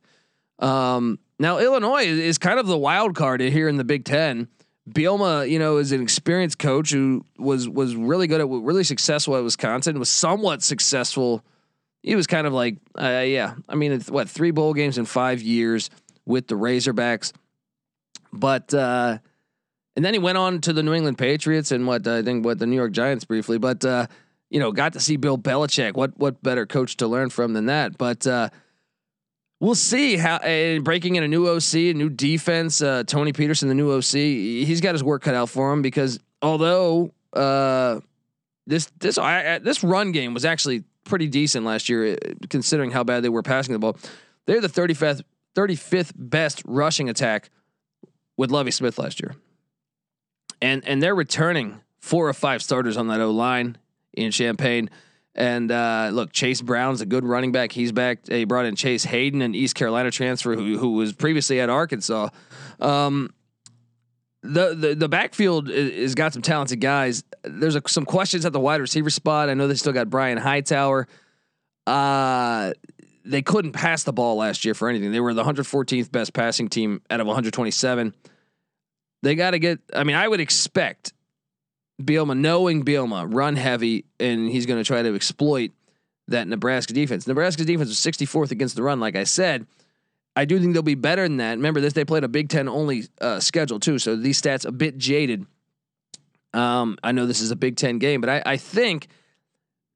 Um, 0.59 1.19
Now 1.39 1.59
Illinois 1.59 2.07
is 2.07 2.39
kind 2.39 2.59
of 2.59 2.67
the 2.67 2.79
wild 2.79 3.15
card 3.15 3.41
here 3.41 3.69
in 3.69 3.77
the 3.77 3.85
Big 3.85 4.05
Ten. 4.05 4.49
Bielema, 4.93 5.49
you 5.49 5.59
know, 5.59 5.79
is 5.79 5.93
an 5.93 6.03
experienced 6.03 6.59
coach 6.59 6.91
who 6.91 7.25
was 7.39 7.69
was 7.69 7.95
really 7.95 8.27
good 8.27 8.41
at 8.41 8.49
really 8.49 8.85
successful 8.85 9.37
at 9.37 9.45
Wisconsin. 9.45 9.99
Was 9.99 10.09
somewhat 10.09 10.63
successful. 10.63 11.45
He 12.03 12.15
was 12.15 12.27
kind 12.27 12.47
of 12.47 12.53
like, 12.53 12.77
uh, 12.99 13.25
yeah. 13.27 13.55
I 13.69 13.75
mean, 13.75 14.01
what 14.03 14.29
three 14.29 14.51
bowl 14.51 14.73
games 14.73 14.99
in 14.99 15.05
five 15.05 15.43
years 15.43 15.91
with 16.25 16.47
the 16.47 16.55
Razorbacks, 16.55 17.33
but 18.33 18.73
uh, 18.73 19.19
and 19.97 20.05
then 20.05 20.15
he 20.15 20.21
went 20.21 20.39
on 20.39 20.61
to 20.61 20.73
the 20.73 20.83
New 20.83 20.95
England 20.95 21.19
Patriots 21.19 21.73
and 21.73 21.87
what 21.87 22.07
I 22.07 22.23
think 22.23 22.45
what 22.45 22.59
the 22.59 22.67
New 22.67 22.77
York 22.77 22.93
Giants 22.93 23.25
briefly, 23.25 23.59
but 23.59 23.85
uh, 23.85 24.07
you 24.51 24.61
know, 24.61 24.73
got 24.73 24.93
to 24.95 25.01
see 25.01 25.17
Bill 25.17 25.37
Belichick. 25.37 25.95
What 25.95 26.17
what 26.19 26.43
better 26.43 26.67
coach 26.67 26.97
to 26.99 27.07
learn 27.07 27.31
from 27.31 27.53
than 27.53 27.67
that? 27.67 27.99
But 27.99 28.27
uh, 28.27 28.51
we'll 29.61 29.75
see 29.75 30.17
how 30.17 30.37
uh, 30.37 30.79
breaking 30.81 31.17
in 31.17 31.23
a 31.23 31.29
new 31.29 31.49
OC, 31.49 31.75
a 31.75 31.93
new 31.95 32.11
defense. 32.11 32.83
Uh, 32.83 33.05
Tony 33.05 33.33
Petersen, 33.33 33.69
the 33.69 33.75
new 33.75 33.93
OC, 33.93 34.13
he's 34.13 34.81
got 34.81 34.95
his 34.95 35.03
work 35.03 35.23
cut 35.23 35.35
out 35.35 35.49
for 35.49 35.73
him 35.73 35.83
because 35.83 36.19
although 36.43 37.13
uh, 37.33 38.01
this 38.67 38.91
this 38.99 39.19
I, 39.19 39.59
this 39.59 39.83
run 39.83 40.13
game 40.13 40.35
was 40.35 40.45
actually 40.45 40.85
pretty 41.05 41.27
decent 41.27 41.65
last 41.65 41.89
year, 41.89 42.13
uh, 42.13 42.17
considering 42.49 42.91
how 42.91 43.05
bad 43.05 43.23
they 43.23 43.29
were 43.29 43.43
passing 43.43 43.73
the 43.73 43.79
ball. 43.79 43.97
They're 44.47 44.61
the 44.61 44.69
35th 44.69 45.23
35th 45.55 46.13
best 46.15 46.63
rushing 46.65 47.09
attack 47.09 47.51
with 48.37 48.51
Lovie 48.51 48.71
Smith 48.71 48.99
last 48.99 49.21
year, 49.21 49.35
and 50.63 50.87
and 50.87 51.03
they're 51.03 51.15
returning 51.15 51.81
four 52.01 52.29
or 52.29 52.33
five 52.33 52.63
starters 52.63 52.97
on 52.97 53.09
that 53.09 53.21
O 53.21 53.31
line 53.31 53.77
in 54.13 54.31
Champaign. 54.31 54.91
And 55.39 55.71
uh, 55.71 56.11
look, 56.13 56.33
Chase 56.33 56.61
Brown's 56.61 57.01
a 57.01 57.07
good 57.07 57.25
running 57.25 57.53
back. 57.53 57.71
He's 57.71 57.93
back. 57.93 58.27
He 58.27 58.45
brought 58.45 58.67
in 58.67 58.75
Chase 58.75 59.05
Hayden, 59.05 59.41
an 59.41 59.55
East 59.55 59.77
Carolina 59.77 60.11
transfer 60.11 60.57
who, 60.57 60.77
who 60.77 60.95
was 60.95 61.13
previously 61.13 61.61
at 61.61 61.71
Arkansas. 61.71 62.31
Um, 62.81 63.33
the, 64.43 64.75
the 64.75 64.95
the 64.97 65.09
backfield 65.09 65.69
has 65.69 66.17
got 66.17 66.33
some 66.33 66.43
talented 66.43 66.81
guys. 66.81 67.23
There's 67.45 67.77
a, 67.77 67.83
some 67.87 68.05
questions 68.05 68.47
at 68.47 68.53
the 68.53 68.59
wide 68.59 68.81
receiver 68.81 69.11
spot. 69.11 69.49
I 69.49 69.55
know 69.55 69.69
they 69.69 69.77
still 69.77 69.93
got 69.93 70.11
Brian 70.11 70.39
Hightower. 70.39 71.07
Uh, 71.87 72.73
they 73.25 73.43
couldn't 73.43 73.73
pass 73.73 74.03
the 74.03 74.13
ball 74.13 74.37
last 74.37 74.65
year 74.65 74.75
for 74.75 74.89
anything. 74.89 75.13
They 75.13 75.21
were 75.21 75.35
the 75.35 75.45
114th 75.45 76.11
best 76.11 76.33
passing 76.33 76.69
team 76.69 77.01
out 77.11 77.21
of 77.21 77.29
127. 77.29 78.13
They 79.23 79.35
got 79.37 79.53
to 79.53 79.61
get. 79.61 79.79
I 79.95 80.03
mean, 80.03 80.17
I 80.17 80.27
would 80.27 80.41
expect 80.41 81.13
Bielema, 82.03 82.37
knowing 82.37 82.85
Bielema, 82.85 83.33
run 83.33 83.57
heavy, 83.57 84.05
and 84.21 84.49
he's 84.49 84.67
going 84.67 84.79
to 84.79 84.87
try 84.87 85.03
to 85.03 85.15
exploit 85.15 85.73
that 86.29 86.47
Nebraska 86.47 86.93
defense. 86.93 87.27
Nebraska's 87.27 87.67
defense 87.67 87.89
was 87.89 87.99
64th 87.99 88.51
against 88.51 88.77
the 88.77 88.83
run, 88.83 89.01
like 89.01 89.17
I 89.17 89.25
said. 89.25 89.67
I 90.37 90.45
do 90.45 90.61
think 90.61 90.73
they'll 90.73 90.83
be 90.83 90.95
better 90.95 91.23
than 91.23 91.39
that. 91.39 91.57
Remember, 91.57 91.81
this 91.81 91.95
they 91.95 92.05
played 92.05 92.23
a 92.23 92.29
Big 92.29 92.49
Ten 92.49 92.69
only 92.69 93.05
uh, 93.21 93.41
schedule 93.41 93.81
too, 93.81 93.99
so 93.99 94.15
these 94.15 94.41
stats 94.41 94.65
a 94.65 94.71
bit 94.71 94.97
jaded. 94.97 95.47
Um, 96.55 96.97
I 97.03 97.13
know 97.13 97.27
this 97.27 97.41
is 97.41 97.51
a 97.51 97.57
Big 97.57 97.77
Ten 97.77 97.99
game, 97.99 98.21
but 98.21 98.31
I, 98.31 98.43
I 98.47 98.57
think 98.57 99.09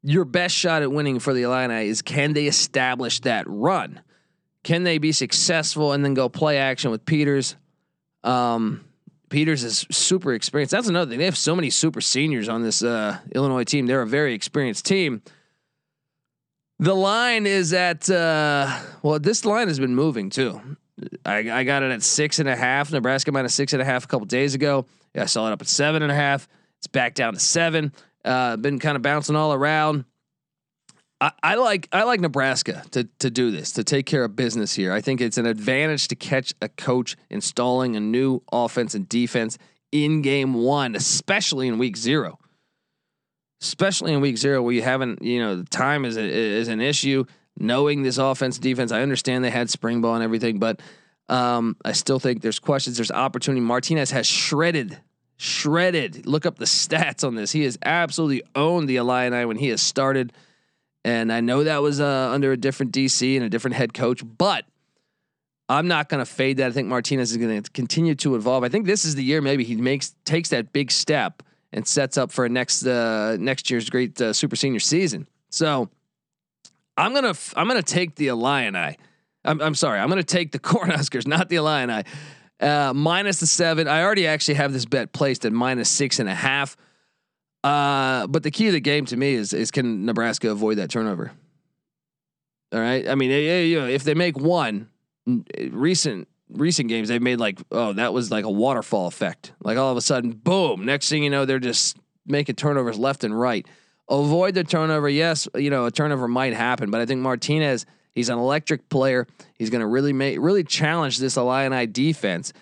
your 0.03 0.25
best 0.25 0.55
shot 0.55 0.83
at 0.83 0.91
winning 0.91 1.21
for 1.21 1.33
the 1.33 1.43
Illini 1.43 1.87
is 1.87 2.03
can 2.03 2.33
they 2.33 2.47
establish 2.47 3.21
that 3.21 3.45
run? 3.47 4.01
Can 4.65 4.83
they 4.83 4.99
be 4.99 5.13
successful 5.13 5.93
and 5.93 6.05
then 6.05 6.15
go 6.15 6.29
play 6.29 6.59
action 6.59 6.91
with 6.91 7.07
Peters? 7.07 7.57
Um, 8.25 8.85
Peters 9.33 9.65
is 9.65 9.87
super 9.91 10.35
experienced. 10.35 10.73
That's 10.73 10.89
another 10.89 11.09
thing. 11.09 11.19
They 11.19 11.25
have 11.25 11.39
so 11.39 11.57
many 11.57 11.71
super 11.71 12.03
seniors 12.03 12.51
on 12.51 12.63
this 12.63 12.83
uh, 12.83 13.19
Illinois 13.35 13.65
team. 13.65 13.87
They're 13.87 14.03
a 14.03 14.07
very 14.07 14.35
experienced 14.35 14.85
team. 14.85 15.23
The 16.79 16.95
line 16.95 17.47
is 17.47 17.73
at 17.73 18.11
uh, 18.11 18.79
well, 19.03 19.19
this 19.19 19.47
line 19.47 19.69
has 19.69 19.81
been 19.81 19.95
moving 19.95 20.29
too. 20.29 20.61
I, 21.25 21.51
I 21.51 21.65
got 21.65 21.83
it 21.83 21.91
at 21.91 22.03
six 22.03 22.41
and 22.41 22.49
a 22.49 22.55
half. 22.55 22.93
Nebraska 22.93 23.33
minus 23.33 23.55
six 23.55 23.73
and 23.73 23.81
a 23.81 23.85
half 23.87 24.05
a 24.05 24.07
couple 24.07 24.27
days 24.27 24.55
ago. 24.55 24.85
Yeah, 25.15 25.23
I 25.23 25.27
saw 25.27 25.49
it 25.49 25.53
up 25.53 25.63
at 25.63 25.69
seven 25.69 26.03
and 26.03 26.13
a 26.13 26.15
half. 26.15 26.47
It's 26.79 26.87
back 26.87 27.15
down 27.15 27.33
to 27.33 27.41
seven. 27.41 27.93
Uh, 28.25 28.59
been 28.59 28.79
kind 28.79 28.97
of 28.97 29.03
bouncing 29.03 29.35
all 29.35 29.55
around. 29.55 30.05
I, 31.43 31.55
like 31.55 31.89
I 31.93 32.03
like 32.03 32.21
Nebraska 32.21 32.83
to 32.93 33.05
to 33.21 33.31
do 33.31 33.51
this 33.51 33.73
to 33.73 33.85
take 33.85 34.07
care 34.07 34.25
of 34.25 34.35
business 34.35 34.75
here. 34.75 34.93
I 34.93 35.01
think 35.01 35.21
it's 35.21 35.39
an 35.39 35.47
advantage 35.47 36.09
to 36.09 36.17
catch 36.17 36.53
a 36.61 36.69
coach 36.69 37.17
installing 37.31 37.95
a 37.95 38.01
new 38.01 38.41
offense 38.51 38.95
and 38.95 39.09
defense 39.09 39.57
in 39.93 40.23
game 40.23 40.55
one, 40.55 40.97
especially 40.97 41.69
in 41.69 41.79
week 41.79 41.97
zero. 41.97 42.39
Especially 43.61 44.13
in 44.13 44.21
week 44.21 44.39
zero, 44.39 44.61
where 44.63 44.75
you 44.75 44.83
haven't, 44.83 45.23
you 45.23 45.39
know, 45.39 45.55
the 45.55 45.65
time 45.65 46.05
is 46.05 46.17
a, 46.17 46.23
is 46.23 46.67
an 46.67 46.81
issue. 46.81 47.25
Knowing 47.57 48.03
this 48.03 48.19
offense 48.19 48.59
defense, 48.59 48.91
I 48.91 49.03
understand 49.03 49.45
they 49.45 49.51
had 49.51 49.71
spring 49.71 50.01
ball 50.01 50.15
and 50.15 50.25
everything, 50.25 50.59
but 50.59 50.81
um, 51.29 51.77
I 51.85 51.93
still 51.93 52.19
think 52.19 52.41
there's 52.43 52.59
questions. 52.59 52.97
There's 52.97 53.13
opportunity. 53.13 53.61
Martinez 53.61 54.11
has 54.11 54.27
shredded, 54.27 54.99
shredded. 55.37 56.27
Look 56.27 56.47
up 56.47 56.59
the 56.59 56.65
stats 56.65 57.25
on 57.25 57.37
this. 57.37 57.53
He 57.53 57.63
has 57.63 57.79
absolutely 57.85 58.43
owned 58.57 58.89
the 58.89 58.97
Illini 58.97 59.45
when 59.45 59.59
he 59.59 59.69
has 59.69 59.81
started. 59.81 60.33
And 61.05 61.33
I 61.33 61.41
know 61.41 61.65
that 61.65 61.83
was 61.83 62.01
uh, 62.01 62.31
under 62.33 62.53
a 62.53 62.57
different 62.57 62.93
DC 62.93 63.35
and 63.37 63.45
a 63.45 63.49
different 63.49 63.77
head 63.77 63.93
coach, 63.93 64.23
but 64.25 64.65
I'm 65.69 65.89
not 65.89 66.09
going 66.09 66.19
to 66.19 66.27
fade 66.27 66.59
that. 66.59 66.69
I 66.69 66.71
think 66.73 66.89
Martinez 66.89 67.33
is 67.33 67.37
going 67.39 67.63
to 67.63 67.71
continue 67.71 68.15
to 68.17 68.37
evolve. 68.37 68.63
I 68.63 68.69
think 68.69 68.87
this 68.87 69.05
is 69.05 69.15
the 69.15 69.25
year 69.25 69.41
maybe 69.41 69.65
he 69.65 69.75
makes 69.75 70.15
takes 70.25 70.51
that 70.51 70.73
big 70.73 70.91
step 70.91 71.43
and 71.73 71.87
sets 71.87 72.19
up 72.19 72.31
for 72.31 72.49
next 72.49 72.87
uh, 72.87 73.37
next 73.41 73.71
year's 73.71 73.89
great 73.91 74.21
uh, 74.21 74.33
super 74.33 74.57
senior 74.57 74.81
season. 74.81 75.27
So 75.51 75.89
I'm 76.97 77.15
gonna 77.15 77.35
I'm 77.57 77.67
gonna 77.67 77.83
take 77.83 78.17
the 78.17 78.29
Illini. 78.29 78.97
I'm, 79.45 79.61
I'm 79.61 79.75
sorry. 79.75 79.99
I'm 79.99 80.09
gonna 80.09 80.23
take 80.23 80.53
the 80.53 80.59
Cornhuskers, 80.61 81.27
not 81.27 81.49
the 81.49 81.57
Illini. 81.57 82.05
Uh, 82.61 82.93
minus 82.95 83.41
the 83.41 83.47
seven. 83.47 83.89
I 83.89 84.03
already 84.05 84.27
actually 84.27 84.55
have 84.55 84.73
this 84.73 84.85
bet 84.85 85.13
placed 85.13 85.45
at 85.45 85.53
minus 85.53 85.89
six 85.89 86.21
and 86.21 86.29
a 86.29 86.35
half. 86.35 86.77
Uh, 87.65 88.27
but 88.27 88.43
the 88.43 88.51
key 88.51 88.67
of 88.67 88.73
the 88.73 88.81
game 88.81 89.05
to 89.07 89.17
me 89.17 89.35
is 89.35 89.53
is 89.53 89.71
can 89.71 90.05
Nebraska 90.05 90.51
avoid 90.51 90.79
that 90.79 90.91
turnover? 90.91 91.33
All 92.73 92.81
right. 92.81 93.07
I 93.09 93.15
mean, 93.15 93.31
you 93.31 93.81
know, 93.81 93.87
if 93.87 94.03
they 94.03 94.15
make 94.15 94.39
one, 94.39 94.89
recent 95.71 96.29
recent 96.49 96.89
games 96.89 97.09
they've 97.09 97.23
made 97.23 97.41
like 97.41 97.59
oh 97.71 97.95
that 97.95 98.13
was 98.13 98.31
like 98.31 98.45
a 98.45 98.51
waterfall 98.51 99.07
effect. 99.07 99.53
Like 99.63 99.79
all 99.79 99.91
of 99.91 99.97
a 99.97 100.01
sudden, 100.01 100.33
boom! 100.33 100.85
Next 100.85 101.09
thing 101.09 101.23
you 101.23 101.31
know, 101.31 101.45
they're 101.45 101.59
just 101.59 101.97
making 102.27 102.57
turnovers 102.57 102.99
left 102.99 103.25
and 103.25 103.39
right. 103.39 103.67
Avoid 104.09 104.55
the 104.55 104.65
turnover. 104.65 105.09
Yes, 105.09 105.49
you 105.55 105.71
know 105.71 105.87
a 105.87 105.91
turnover 105.91 106.29
might 106.29 106.55
happen, 106.55 106.91
but 106.91 107.01
I 107.01 107.07
think 107.07 107.21
Martinez 107.21 107.87
he's 108.15 108.29
an 108.29 108.39
electric 108.39 108.89
player. 108.89 109.27
He's 109.55 109.71
going 109.71 109.81
to 109.81 109.87
really 109.87 110.13
make 110.13 110.39
really 110.41 110.65
challenge 110.65 111.19
this 111.19 111.37
Illini 111.37 111.87
defense, 111.87 112.53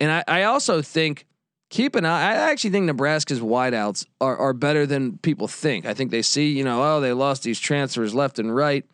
and 0.00 0.10
I, 0.10 0.24
I 0.26 0.42
also 0.44 0.82
think 0.82 1.26
keep 1.68 1.94
an 1.94 2.04
eye. 2.04 2.30
I 2.30 2.50
actually 2.50 2.70
think 2.70 2.86
Nebraska's 2.86 3.40
wideouts 3.40 4.06
are, 4.20 4.36
are 4.36 4.52
better 4.52 4.86
than 4.86 5.18
people 5.18 5.48
think. 5.48 5.86
I 5.86 5.94
think 5.94 6.10
they 6.10 6.22
see, 6.22 6.52
you 6.52 6.64
know, 6.64 6.82
oh, 6.82 7.00
they 7.00 7.12
lost 7.12 7.42
these 7.42 7.58
transfers 7.58 8.14
left 8.14 8.38
and 8.38 8.54
right. 8.54 8.84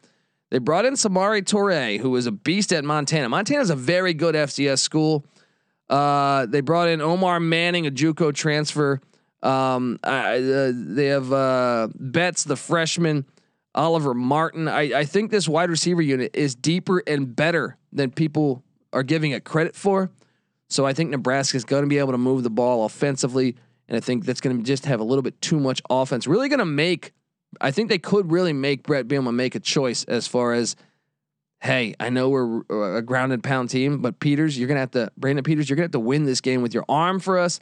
They 0.51 0.59
brought 0.59 0.85
in 0.85 0.95
Samori 0.95 1.43
Toure, 1.43 1.99
who 1.99 2.11
was 2.11 2.27
a 2.27 2.33
beast 2.33 2.73
at 2.73 2.85
Montana. 2.85 3.29
Montana's 3.29 3.71
a 3.71 3.77
very 3.77 4.13
good 4.13 4.35
FCS 4.35 4.81
school. 4.81 5.25
Uh, 5.89 6.47
they 6.47 6.61
brought 6.61 6.89
in 6.89 7.01
Omar 7.01 7.41
Manning, 7.41 7.87
a 7.87 7.91
JUCO 7.91 8.35
transfer. 8.35 9.01
Um, 9.43 9.99
uh, 10.05 10.39
they 10.73 11.07
have 11.07 11.33
uh, 11.33 11.89
Betts, 11.95 12.45
the 12.45 12.57
freshman, 12.57 13.25
Oliver 13.75 14.15
Martin. 14.15 14.69
I, 14.69 15.01
I 15.01 15.05
think 15.05 15.31
this 15.31 15.49
wide 15.49 15.71
receiver 15.71 16.03
unit 16.03 16.33
is 16.35 16.55
deeper 16.55 17.03
and 17.07 17.35
better 17.35 17.77
than 17.93 18.11
people 18.11 18.63
are 18.93 19.03
giving 19.03 19.31
it 19.33 19.45
credit 19.45 19.75
for. 19.75 20.11
So 20.73 20.87
I 20.87 20.93
think 20.93 21.11
Nebraska 21.11 21.57
is 21.57 21.65
going 21.65 21.83
to 21.83 21.89
be 21.89 21.99
able 21.99 22.13
to 22.13 22.19
move 22.19 22.43
the 22.43 22.51
ball 22.51 22.85
offensively, 22.85 23.57
and 23.89 23.97
I 23.97 24.01
think 24.01 24.25
that's 24.25 24.41
going 24.41 24.57
to 24.57 24.63
just 24.63 24.87
have 24.87 25.01
a 25.01 25.05
little 25.05 25.23
bit 25.23 25.41
too 25.41 25.61
much 25.61 25.83
offense. 25.91 26.27
Really 26.27 26.49
going 26.49 26.61
to 26.61 26.65
make. 26.65 27.13
I 27.61 27.71
think 27.71 27.91
they 27.91 27.99
could 27.99 28.33
really 28.33 28.55
make 28.55 28.85
Brett 28.85 29.07
Bielema 29.07 29.35
make 29.35 29.55
a 29.55 29.61
choice 29.61 30.05
as 30.05 30.27
far 30.27 30.55
as, 30.55 30.75
hey, 31.61 31.95
I 32.01 32.09
know 32.09 32.31
we're 32.31 32.97
a 32.97 33.03
grounded 33.03 33.43
pound 33.43 33.69
team, 33.69 34.01
but 34.01 34.19
Peters, 34.21 34.59
you're 34.59 34.69
gonna 34.69 34.81
have 34.81 34.93
to 34.93 35.13
Brandon 35.19 35.45
Peters, 35.45 35.69
you're 35.69 35.77
gonna 35.77 35.85
have 35.85 35.91
to 35.93 36.01
win 36.01 36.25
this 36.25 36.41
game 36.41 36.63
with 36.63 36.73
your 36.73 36.87
arm 36.89 37.21
for 37.21 37.39
us. 37.39 37.61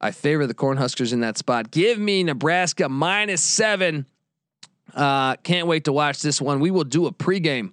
I 0.00 0.12
favor 0.12 0.46
the 0.46 0.54
Cornhuskers 0.54 1.12
in 1.12 1.20
that 1.20 1.38
spot. 1.38 1.72
Give 1.72 1.98
me 1.98 2.22
Nebraska 2.22 2.88
minus 2.88 3.42
seven. 3.42 4.06
Uh, 4.94 5.34
can't 5.36 5.66
wait 5.66 5.86
to 5.86 5.92
watch 5.92 6.22
this 6.22 6.40
one. 6.40 6.60
We 6.60 6.70
will 6.70 6.84
do 6.84 7.06
a 7.06 7.12
pregame 7.12 7.72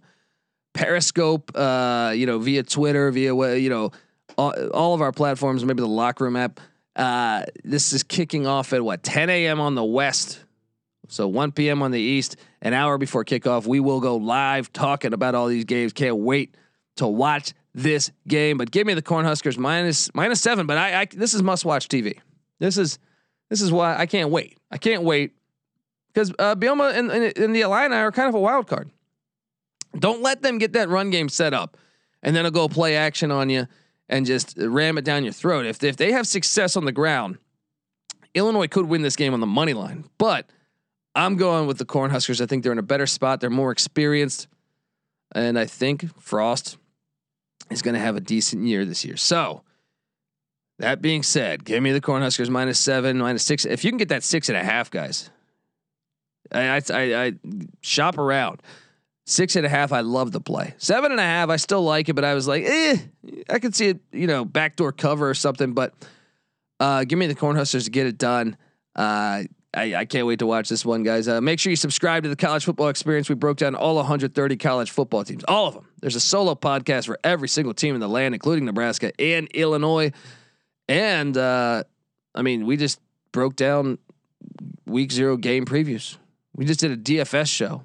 Periscope, 0.74 1.52
uh, 1.54 2.14
you 2.16 2.26
know, 2.26 2.40
via 2.40 2.64
Twitter, 2.64 3.12
via 3.12 3.56
you 3.56 3.70
know 3.70 3.92
all, 4.38 4.54
all 4.72 4.94
of 4.94 5.02
our 5.02 5.12
platforms, 5.12 5.64
maybe 5.66 5.82
the 5.82 5.88
locker 5.88 6.24
room 6.24 6.36
app. 6.36 6.60
Uh, 6.96 7.44
this 7.64 7.94
is 7.94 8.04
kicking 8.04 8.46
off 8.46 8.74
at 8.74 8.84
what 8.84 9.04
10 9.04 9.30
a.m. 9.30 9.60
on 9.60 9.76
the 9.76 9.84
west, 9.84 10.40
so 11.08 11.28
1 11.28 11.52
p.m. 11.52 11.82
on 11.82 11.92
the 11.92 12.00
east. 12.00 12.36
An 12.62 12.74
hour 12.74 12.98
before 12.98 13.26
kickoff, 13.26 13.66
we 13.66 13.80
will 13.80 14.00
go 14.00 14.18
live 14.18 14.72
talking 14.72 15.14
about 15.14 15.36
all 15.36 15.48
these 15.48 15.66
games. 15.66 15.92
Can't 15.92 16.18
wait 16.18 16.56
to 16.98 17.08
watch 17.08 17.54
this 17.74 18.12
game. 18.28 18.58
But 18.58 18.72
give 18.72 18.86
me 18.86 18.94
the 18.94 19.02
Cornhuskers 19.02 19.58
minus 19.58 20.14
minus 20.14 20.42
seven. 20.42 20.68
But 20.68 20.78
I, 20.78 21.02
I 21.02 21.06
this 21.06 21.34
is 21.34 21.42
must 21.42 21.66
watch 21.66 21.88
TV. 21.88 22.20
This 22.60 22.78
is 22.78 23.00
this 23.50 23.62
is 23.62 23.72
why 23.72 23.98
I 23.98 24.06
can't 24.06 24.30
wait. 24.30 24.58
I 24.72 24.78
can't 24.78 25.04
wait 25.04 25.34
because 26.14 26.32
uh, 26.40 26.56
and, 26.60 27.12
and, 27.12 27.38
and 27.38 27.56
the 27.56 27.62
Illini 27.62 27.96
are 27.96 28.12
kind 28.12 28.30
of 28.30 28.36
a 28.36 28.40
wild 28.40 28.68
card. 28.68 28.90
Don't 29.98 30.22
let 30.22 30.42
them 30.42 30.58
get 30.58 30.74
that 30.74 30.90
run 30.90 31.10
game 31.10 31.30
set 31.30 31.54
up 31.54 31.78
and 32.24 32.36
then 32.36 32.44
they'll 32.44 32.52
go 32.52 32.68
play 32.68 32.96
action 32.96 33.32
on 33.32 33.50
you 33.50 33.68
and 34.14 34.28
just 34.28 34.54
ram 34.58 35.00
it 35.00 35.04
down 35.04 35.24
your 35.24 35.34
throat. 35.34 35.66
If 35.66 35.84
if 35.84 35.98
they 35.98 36.12
have 36.12 36.28
success 36.28 36.78
on 36.78 36.86
the 36.86 36.92
ground, 36.92 37.40
Illinois 38.36 38.68
could 38.68 38.86
win 38.86 39.02
this 39.02 39.16
game 39.16 39.34
on 39.34 39.40
the 39.40 39.48
money 39.48 39.74
line. 39.74 40.06
But 40.20 40.48
I'm 41.16 41.36
going 41.36 41.66
with 41.66 41.80
the 41.80 41.86
Cornhuskers. 41.86 42.40
I 42.40 42.46
think 42.46 42.62
they're 42.64 42.72
in 42.72 42.78
a 42.78 42.84
better 42.84 43.08
spot. 43.08 43.42
They're 43.42 43.50
more 43.50 43.72
experienced, 43.72 44.48
and 45.34 45.58
I 45.58 45.66
think 45.66 46.16
Frost 46.22 46.78
is 47.72 47.82
going 47.82 47.96
to 47.96 48.00
have 48.00 48.16
a 48.16 48.22
decent 48.22 48.66
year 48.66 48.86
this 48.86 49.04
year. 49.04 49.18
So. 49.18 49.64
That 50.80 51.04
being 51.04 51.22
said, 51.22 51.64
give 51.64 51.84
me 51.84 51.92
the 51.92 52.02
Cornhuskers 52.02 52.50
minus 52.50 52.80
seven, 52.80 53.20
minus 53.20 53.44
six. 53.44 53.64
If 53.64 53.86
you 53.86 53.92
can 53.92 54.00
get 54.00 54.10
that 54.10 54.24
six 54.24 54.50
and 54.50 54.58
a 54.58 54.64
half, 54.64 54.90
guys, 54.90 55.30
I, 56.52 56.82
I, 56.90 57.26
I, 57.26 57.34
shop 57.82 58.18
around. 58.18 58.64
Six 59.26 59.56
and 59.56 59.66
a 59.66 59.70
half, 59.70 59.94
I 59.94 60.02
love 60.02 60.32
the 60.34 60.42
play. 60.42 60.74
Seven 60.78 61.12
and 61.12 61.20
a 61.20 61.24
half, 61.24 61.50
I 61.50 61.56
still 61.56 61.84
like 61.84 62.10
it, 62.10 62.14
but 62.14 62.26
I 62.26 62.34
was 62.34 62.48
like, 62.48 62.64
eh, 62.66 62.98
I 63.50 63.60
could 63.60 63.74
see 63.74 63.88
it, 63.88 64.00
you 64.12 64.28
know, 64.28 64.44
backdoor 64.44 64.92
cover 64.92 65.30
or 65.30 65.34
something. 65.34 65.74
But 65.74 65.94
uh, 66.80 67.06
give 67.06 67.18
me 67.18 67.28
the 67.28 67.36
Cornhuskers 67.36 67.86
to 67.86 67.92
get 67.92 68.06
it 68.06 68.18
done. 68.18 68.58
Uh, 68.96 69.44
I, 69.76 69.96
I, 69.96 70.06
can't 70.06 70.28
wait 70.28 70.40
to 70.40 70.46
watch 70.46 70.70
this 70.70 70.86
one, 70.86 71.02
guys. 71.02 71.28
Uh, 71.28 71.42
make 71.42 71.60
sure 71.60 71.72
you 71.72 71.76
subscribe 71.76 72.24
to 72.24 72.30
the 72.30 72.36
College 72.36 72.66
Football 72.66 72.90
Experience. 72.90 73.28
We 73.28 73.36
broke 73.36 73.58
down 73.58 73.74
all 73.74 73.96
130 73.96 74.58
college 74.58 74.92
football 74.92 75.24
teams, 75.24 75.44
all 75.46 75.68
of 75.68 75.74
them. 75.74 75.88
There's 76.02 76.16
a 76.16 76.20
solo 76.20 76.54
podcast 76.54 77.08
for 77.08 77.18
every 77.24 77.48
single 77.48 77.74
team 77.74 77.96
in 77.96 78.02
the 78.02 78.10
land, 78.10 78.36
including 78.36 78.66
Nebraska 78.66 79.12
and 79.20 79.48
Illinois. 79.48 80.12
And 80.88 81.36
uh, 81.36 81.84
I 82.36 82.42
mean, 82.42 82.66
we 82.66 82.78
just 82.78 83.00
broke 83.32 83.56
down 83.56 83.98
week 84.86 85.12
zero 85.12 85.38
game 85.38 85.66
previews. 85.66 86.18
We 86.56 86.66
just 86.66 86.80
did 86.80 86.92
a 86.92 86.98
DFS 86.98 87.48
show. 87.48 87.84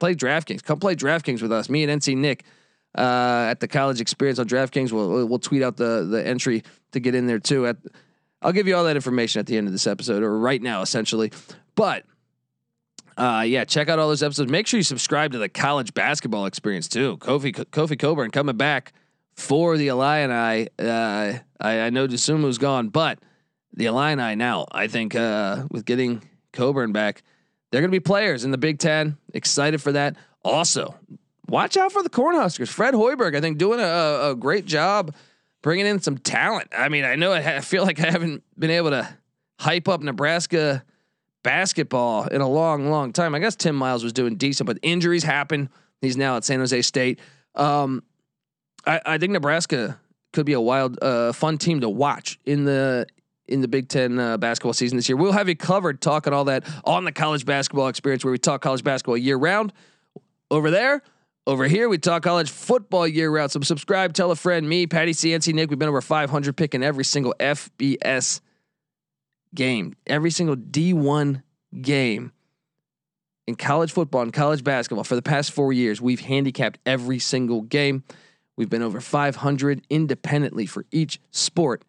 Play 0.00 0.14
DraftKings. 0.14 0.62
Come 0.62 0.78
play 0.78 0.96
DraftKings 0.96 1.40
with 1.40 1.52
us. 1.52 1.68
Me 1.68 1.84
and 1.84 2.00
NC 2.00 2.16
Nick 2.16 2.44
uh, 2.96 3.46
at 3.50 3.60
the 3.60 3.68
college 3.68 4.00
experience 4.00 4.38
on 4.38 4.46
DraftKings. 4.46 4.92
We'll 4.92 5.26
we'll 5.26 5.38
tweet 5.38 5.62
out 5.62 5.76
the 5.76 6.06
the 6.08 6.26
entry 6.26 6.62
to 6.92 7.00
get 7.00 7.14
in 7.14 7.26
there 7.26 7.38
too. 7.38 7.66
At 7.66 7.76
I'll 8.42 8.52
give 8.52 8.66
you 8.66 8.76
all 8.76 8.84
that 8.84 8.96
information 8.96 9.40
at 9.40 9.46
the 9.46 9.56
end 9.56 9.66
of 9.66 9.72
this 9.72 9.86
episode 9.86 10.22
or 10.22 10.38
right 10.38 10.60
now, 10.60 10.82
essentially. 10.82 11.32
But 11.74 12.04
uh, 13.16 13.44
yeah, 13.46 13.64
check 13.64 13.88
out 13.88 13.98
all 13.98 14.08
those 14.08 14.22
episodes. 14.22 14.50
Make 14.50 14.66
sure 14.66 14.78
you 14.78 14.84
subscribe 14.84 15.32
to 15.32 15.38
the 15.38 15.48
college 15.48 15.94
basketball 15.94 16.46
experience 16.46 16.88
too. 16.88 17.16
Kofi 17.18 17.52
Kofi 17.52 17.98
Cockburn 17.98 18.30
coming 18.30 18.56
back 18.56 18.92
for 19.34 19.76
the 19.76 19.88
Illini. 19.88 20.68
Uh, 20.78 21.38
I, 21.60 21.80
I 21.80 21.90
know 21.90 22.06
Dosunmu's 22.06 22.58
gone, 22.58 22.88
but 22.88 23.18
the 23.72 23.86
Illini 23.86 24.34
now, 24.36 24.66
I 24.70 24.86
think, 24.88 25.14
uh, 25.14 25.64
with 25.70 25.84
getting 25.84 26.22
Cockburn 26.52 26.92
back, 26.92 27.22
they're 27.74 27.82
going 27.82 27.90
to 27.90 27.96
be 27.96 27.98
players 27.98 28.44
in 28.44 28.52
the 28.52 28.56
Big 28.56 28.78
Ten. 28.78 29.16
Excited 29.32 29.82
for 29.82 29.90
that. 29.90 30.14
Also, 30.44 30.94
watch 31.48 31.76
out 31.76 31.90
for 31.90 32.04
the 32.04 32.08
Cornhuskers. 32.08 32.68
Fred 32.68 32.94
Hoiberg, 32.94 33.34
I 33.36 33.40
think, 33.40 33.58
doing 33.58 33.80
a, 33.80 34.30
a 34.30 34.36
great 34.38 34.64
job 34.64 35.12
bringing 35.60 35.84
in 35.84 35.98
some 35.98 36.16
talent. 36.16 36.68
I 36.76 36.88
mean, 36.88 37.04
I 37.04 37.16
know 37.16 37.32
I, 37.32 37.40
ha- 37.40 37.56
I 37.56 37.60
feel 37.62 37.82
like 37.82 37.98
I 37.98 38.08
haven't 38.08 38.44
been 38.56 38.70
able 38.70 38.90
to 38.90 39.08
hype 39.58 39.88
up 39.88 40.02
Nebraska 40.02 40.84
basketball 41.42 42.28
in 42.28 42.40
a 42.40 42.48
long, 42.48 42.92
long 42.92 43.12
time. 43.12 43.34
I 43.34 43.40
guess 43.40 43.56
Tim 43.56 43.74
Miles 43.74 44.04
was 44.04 44.12
doing 44.12 44.36
decent, 44.36 44.68
but 44.68 44.78
injuries 44.82 45.24
happen. 45.24 45.68
He's 46.00 46.16
now 46.16 46.36
at 46.36 46.44
San 46.44 46.60
Jose 46.60 46.80
State. 46.82 47.18
Um, 47.56 48.04
I, 48.86 49.00
I, 49.04 49.18
think 49.18 49.32
Nebraska 49.32 49.98
could 50.32 50.46
be 50.46 50.52
a 50.52 50.60
wild, 50.60 51.02
uh, 51.02 51.32
fun 51.32 51.58
team 51.58 51.80
to 51.80 51.88
watch 51.88 52.38
in 52.44 52.66
the 52.66 53.08
in 53.46 53.60
the 53.60 53.68
Big 53.68 53.88
Ten 53.88 54.18
uh, 54.18 54.36
basketball 54.36 54.72
season 54.72 54.96
this 54.96 55.08
year. 55.08 55.16
We'll 55.16 55.32
have 55.32 55.48
you 55.48 55.56
covered 55.56 56.00
talking 56.00 56.32
all 56.32 56.44
that 56.44 56.64
on 56.84 57.04
the 57.04 57.12
college 57.12 57.44
basketball 57.44 57.88
experience 57.88 58.24
where 58.24 58.32
we 58.32 58.38
talk 58.38 58.62
college 58.62 58.84
basketball 58.84 59.16
year 59.16 59.36
round. 59.36 59.72
Over 60.50 60.70
there, 60.70 61.02
over 61.46 61.66
here, 61.66 61.88
we 61.88 61.98
talk 61.98 62.22
college 62.22 62.50
football 62.50 63.06
year 63.06 63.30
round. 63.30 63.50
So 63.50 63.60
subscribe, 63.60 64.14
tell 64.14 64.30
a 64.30 64.36
friend. 64.36 64.68
Me, 64.68 64.86
Patty 64.86 65.12
CNC, 65.12 65.52
Nick, 65.52 65.70
we've 65.70 65.78
been 65.78 65.88
over 65.88 66.00
500 66.00 66.56
picking 66.56 66.82
every 66.82 67.04
single 67.04 67.34
FBS 67.38 68.40
game, 69.54 69.94
every 70.06 70.30
single 70.30 70.56
D1 70.56 71.42
game 71.80 72.32
in 73.46 73.56
college 73.56 73.92
football 73.92 74.22
and 74.22 74.32
college 74.32 74.64
basketball 74.64 75.04
for 75.04 75.16
the 75.16 75.22
past 75.22 75.52
four 75.52 75.72
years. 75.72 76.00
We've 76.00 76.20
handicapped 76.20 76.78
every 76.86 77.18
single 77.18 77.62
game. 77.62 78.04
We've 78.56 78.70
been 78.70 78.82
over 78.82 79.00
500 79.00 79.82
independently 79.90 80.66
for 80.66 80.86
each 80.90 81.20
sport 81.30 81.84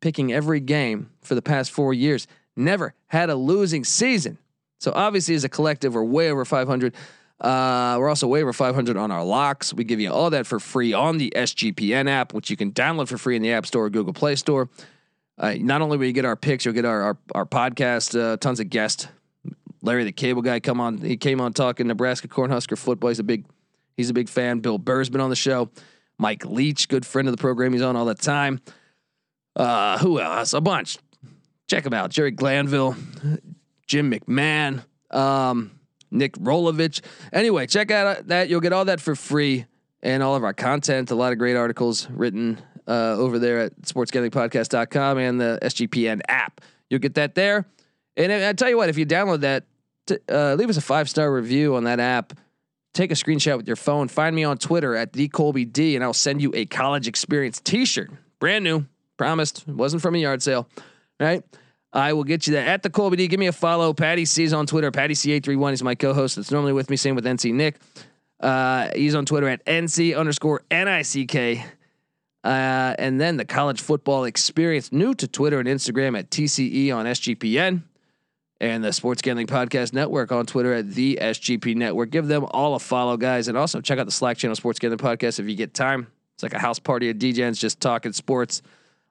picking 0.00 0.32
every 0.32 0.60
game 0.60 1.10
for 1.22 1.34
the 1.34 1.42
past 1.42 1.70
four 1.70 1.92
years. 1.94 2.26
Never 2.56 2.94
had 3.06 3.30
a 3.30 3.34
losing 3.34 3.84
season. 3.84 4.38
So 4.78 4.92
obviously, 4.94 5.34
as 5.34 5.44
a 5.44 5.48
collective, 5.48 5.94
we're 5.94 6.04
way 6.04 6.30
over 6.30 6.44
500. 6.44 6.94
Uh, 7.40 7.96
we're 7.98 8.08
also 8.08 8.26
way 8.26 8.42
over 8.42 8.52
500 8.52 8.96
on 8.96 9.10
our 9.10 9.24
locks. 9.24 9.72
We 9.72 9.84
give 9.84 10.00
you 10.00 10.12
all 10.12 10.30
that 10.30 10.46
for 10.46 10.58
free 10.58 10.92
on 10.92 11.18
the 11.18 11.32
SGPN 11.36 12.08
app, 12.08 12.34
which 12.34 12.50
you 12.50 12.56
can 12.56 12.72
download 12.72 13.08
for 13.08 13.18
free 13.18 13.36
in 13.36 13.42
the 13.42 13.52
App 13.52 13.66
Store 13.66 13.86
or 13.86 13.90
Google 13.90 14.12
Play 14.12 14.34
Store. 14.36 14.68
Uh, 15.36 15.54
not 15.60 15.82
only 15.82 15.96
will 15.96 16.06
you 16.06 16.12
get 16.12 16.24
our 16.24 16.34
picks, 16.34 16.64
you'll 16.64 16.74
get 16.74 16.84
our 16.84 17.00
our, 17.02 17.18
our 17.34 17.46
podcast, 17.46 18.18
uh, 18.20 18.36
tons 18.38 18.58
of 18.58 18.70
guests. 18.70 19.06
Larry 19.82 20.02
the 20.02 20.12
Cable 20.12 20.42
Guy 20.42 20.58
come 20.58 20.80
on. 20.80 20.98
He 20.98 21.16
came 21.16 21.40
on 21.40 21.52
talking 21.52 21.86
Nebraska 21.86 22.26
Cornhusker 22.26 22.76
football. 22.76 23.08
He's 23.08 23.20
a 23.20 23.24
big 23.24 23.44
he's 23.96 24.10
a 24.10 24.14
big 24.14 24.28
fan. 24.28 24.58
Bill 24.58 24.78
Burr's 24.78 25.08
been 25.08 25.20
on 25.20 25.30
the 25.30 25.36
show. 25.36 25.70
Mike 26.18 26.44
Leach, 26.44 26.88
good 26.88 27.06
friend 27.06 27.28
of 27.28 27.32
the 27.32 27.40
program. 27.40 27.72
He's 27.72 27.82
on 27.82 27.94
all 27.94 28.04
the 28.04 28.14
time. 28.14 28.60
Uh, 29.56 29.98
who 29.98 30.20
else? 30.20 30.52
A 30.52 30.60
bunch. 30.60 30.98
Check 31.68 31.84
them 31.84 31.94
out. 31.94 32.10
Jerry 32.10 32.30
Glanville, 32.30 32.96
Jim 33.86 34.10
McMahon, 34.10 34.82
um, 35.10 35.72
Nick 36.10 36.34
Rolovich. 36.36 37.02
Anyway, 37.32 37.66
check 37.66 37.90
out 37.90 38.28
that. 38.28 38.48
You'll 38.48 38.60
get 38.60 38.72
all 38.72 38.86
that 38.86 39.00
for 39.00 39.14
free 39.14 39.66
and 40.02 40.22
all 40.22 40.34
of 40.34 40.44
our 40.44 40.54
content. 40.54 41.10
A 41.10 41.14
lot 41.14 41.32
of 41.32 41.38
great 41.38 41.56
articles 41.56 42.08
written 42.10 42.58
uh, 42.86 43.16
over 43.18 43.38
there 43.38 43.60
at 43.60 43.82
sportsgamblingpodcast.com 43.82 45.18
and 45.18 45.40
the 45.40 45.58
SGPN 45.62 46.20
app. 46.28 46.60
You'll 46.88 47.00
get 47.00 47.14
that 47.14 47.34
there. 47.34 47.66
And 48.16 48.32
I 48.32 48.52
tell 48.54 48.68
you 48.68 48.76
what, 48.76 48.88
if 48.88 48.98
you 48.98 49.06
download 49.06 49.40
that, 49.40 49.64
uh, 50.30 50.54
leave 50.54 50.70
us 50.70 50.76
a 50.76 50.82
five 50.82 51.08
star 51.08 51.30
review 51.30 51.76
on 51.76 51.84
that 51.84 52.00
app. 52.00 52.32
Take 52.94 53.12
a 53.12 53.14
screenshot 53.14 53.58
with 53.58 53.66
your 53.66 53.76
phone. 53.76 54.08
Find 54.08 54.34
me 54.34 54.44
on 54.44 54.56
Twitter 54.56 54.96
at 54.96 55.12
the 55.12 55.28
Colby 55.28 55.64
D, 55.66 55.94
and 55.94 56.02
I'll 56.02 56.14
send 56.14 56.40
you 56.40 56.50
a 56.54 56.64
college 56.64 57.06
experience 57.06 57.60
T-shirt, 57.60 58.10
brand 58.40 58.64
new. 58.64 58.86
Promised. 59.18 59.64
It 59.68 59.74
wasn't 59.74 60.00
from 60.00 60.14
a 60.14 60.18
yard 60.18 60.42
sale. 60.42 60.68
Right? 61.20 61.42
I 61.92 62.12
will 62.12 62.24
get 62.24 62.46
you 62.46 62.54
that 62.54 62.68
at 62.68 62.82
the 62.82 62.90
Colby 62.90 63.16
D. 63.16 63.28
Give 63.28 63.40
me 63.40 63.46
a 63.46 63.52
follow. 63.52 63.92
Patty 63.92 64.24
C's 64.24 64.52
on 64.52 64.66
Twitter. 64.66 64.90
Patty 64.90 65.14
C831 65.14 65.72
is 65.72 65.82
my 65.82 65.94
co-host. 65.94 66.36
That's 66.36 66.50
normally 66.50 66.72
with 66.72 66.90
me. 66.90 66.96
Same 66.96 67.14
with 67.14 67.24
NC 67.24 67.52
Nick. 67.52 67.80
Uh, 68.40 68.90
he's 68.94 69.14
on 69.14 69.26
Twitter 69.26 69.48
at 69.48 69.64
NC 69.66 70.16
underscore 70.16 70.62
NICK. 70.70 71.64
Uh, 72.44 72.94
and 72.98 73.20
then 73.20 73.36
the 73.36 73.44
college 73.44 73.80
football 73.80 74.24
experience 74.24 74.92
new 74.92 75.14
to 75.14 75.26
Twitter 75.26 75.58
and 75.58 75.68
Instagram 75.68 76.18
at 76.18 76.30
TCE 76.30 76.94
on 76.94 77.06
SGPN 77.06 77.82
and 78.60 78.84
the 78.84 78.92
Sports 78.92 79.22
Gambling 79.22 79.46
Podcast 79.46 79.92
Network 79.92 80.30
on 80.30 80.46
Twitter 80.46 80.72
at 80.74 80.92
the 80.92 81.18
SGP 81.20 81.74
Network. 81.74 82.10
Give 82.10 82.26
them 82.26 82.46
all 82.50 82.74
a 82.74 82.78
follow, 82.78 83.16
guys. 83.16 83.48
And 83.48 83.56
also 83.56 83.80
check 83.80 83.98
out 83.98 84.06
the 84.06 84.12
Slack 84.12 84.36
channel 84.36 84.54
Sports 84.54 84.78
Gambling 84.78 84.98
Podcast 84.98 85.40
if 85.40 85.48
you 85.48 85.56
get 85.56 85.74
time. 85.74 86.06
It's 86.34 86.42
like 86.42 86.54
a 86.54 86.58
house 86.58 86.78
party 86.78 87.10
of 87.10 87.16
DJs 87.16 87.58
just 87.58 87.80
talking 87.80 88.12
sports. 88.12 88.62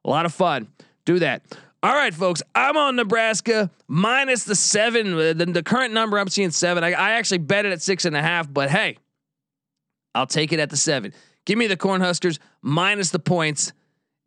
A 0.07 0.09
lot 0.09 0.25
of 0.25 0.33
fun. 0.33 0.67
Do 1.05 1.19
that. 1.19 1.43
All 1.83 1.93
right, 1.93 2.13
folks. 2.13 2.41
I'm 2.55 2.77
on 2.77 2.95
Nebraska 2.95 3.69
minus 3.87 4.45
the 4.45 4.55
seven. 4.55 5.13
Uh, 5.13 5.33
the, 5.33 5.45
the 5.45 5.63
current 5.63 5.93
number 5.93 6.17
I'm 6.17 6.29
seeing 6.29 6.51
seven. 6.51 6.83
I, 6.83 6.93
I, 6.93 7.11
actually 7.11 7.39
bet 7.39 7.65
it 7.65 7.73
at 7.73 7.81
six 7.81 8.05
and 8.05 8.15
a 8.15 8.21
half, 8.21 8.51
but 8.51 8.69
hey, 8.69 8.97
I'll 10.15 10.25
take 10.25 10.53
it 10.53 10.59
at 10.59 10.69
the 10.69 10.77
seven. 10.77 11.13
Give 11.45 11.57
me 11.57 11.67
the 11.67 11.77
Cornhuskers 11.77 12.39
minus 12.61 13.11
the 13.11 13.19
points 13.19 13.73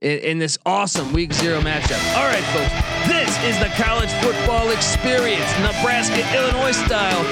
in, 0.00 0.18
in 0.18 0.38
this 0.38 0.58
awesome 0.64 1.12
Week 1.12 1.32
Zero 1.32 1.60
matchup. 1.60 2.16
All 2.16 2.28
right, 2.28 2.44
folks. 2.54 3.08
This 3.08 3.36
is 3.44 3.58
the 3.58 3.70
college 3.82 4.12
football 4.22 4.70
experience, 4.70 5.50
Nebraska 5.60 6.22
Illinois 6.36 6.72
style. 6.72 7.22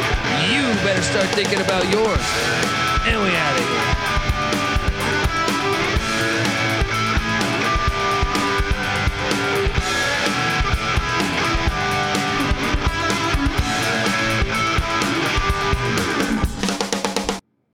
You 0.51 0.63
better 0.85 1.03
start 1.03 1.27
thinking 1.29 1.61
about 1.61 1.85
yours. 1.93 2.25
And 3.07 3.23
we 3.23 3.29
out 3.37 3.59
of 3.61 3.69
here. 3.69 4.08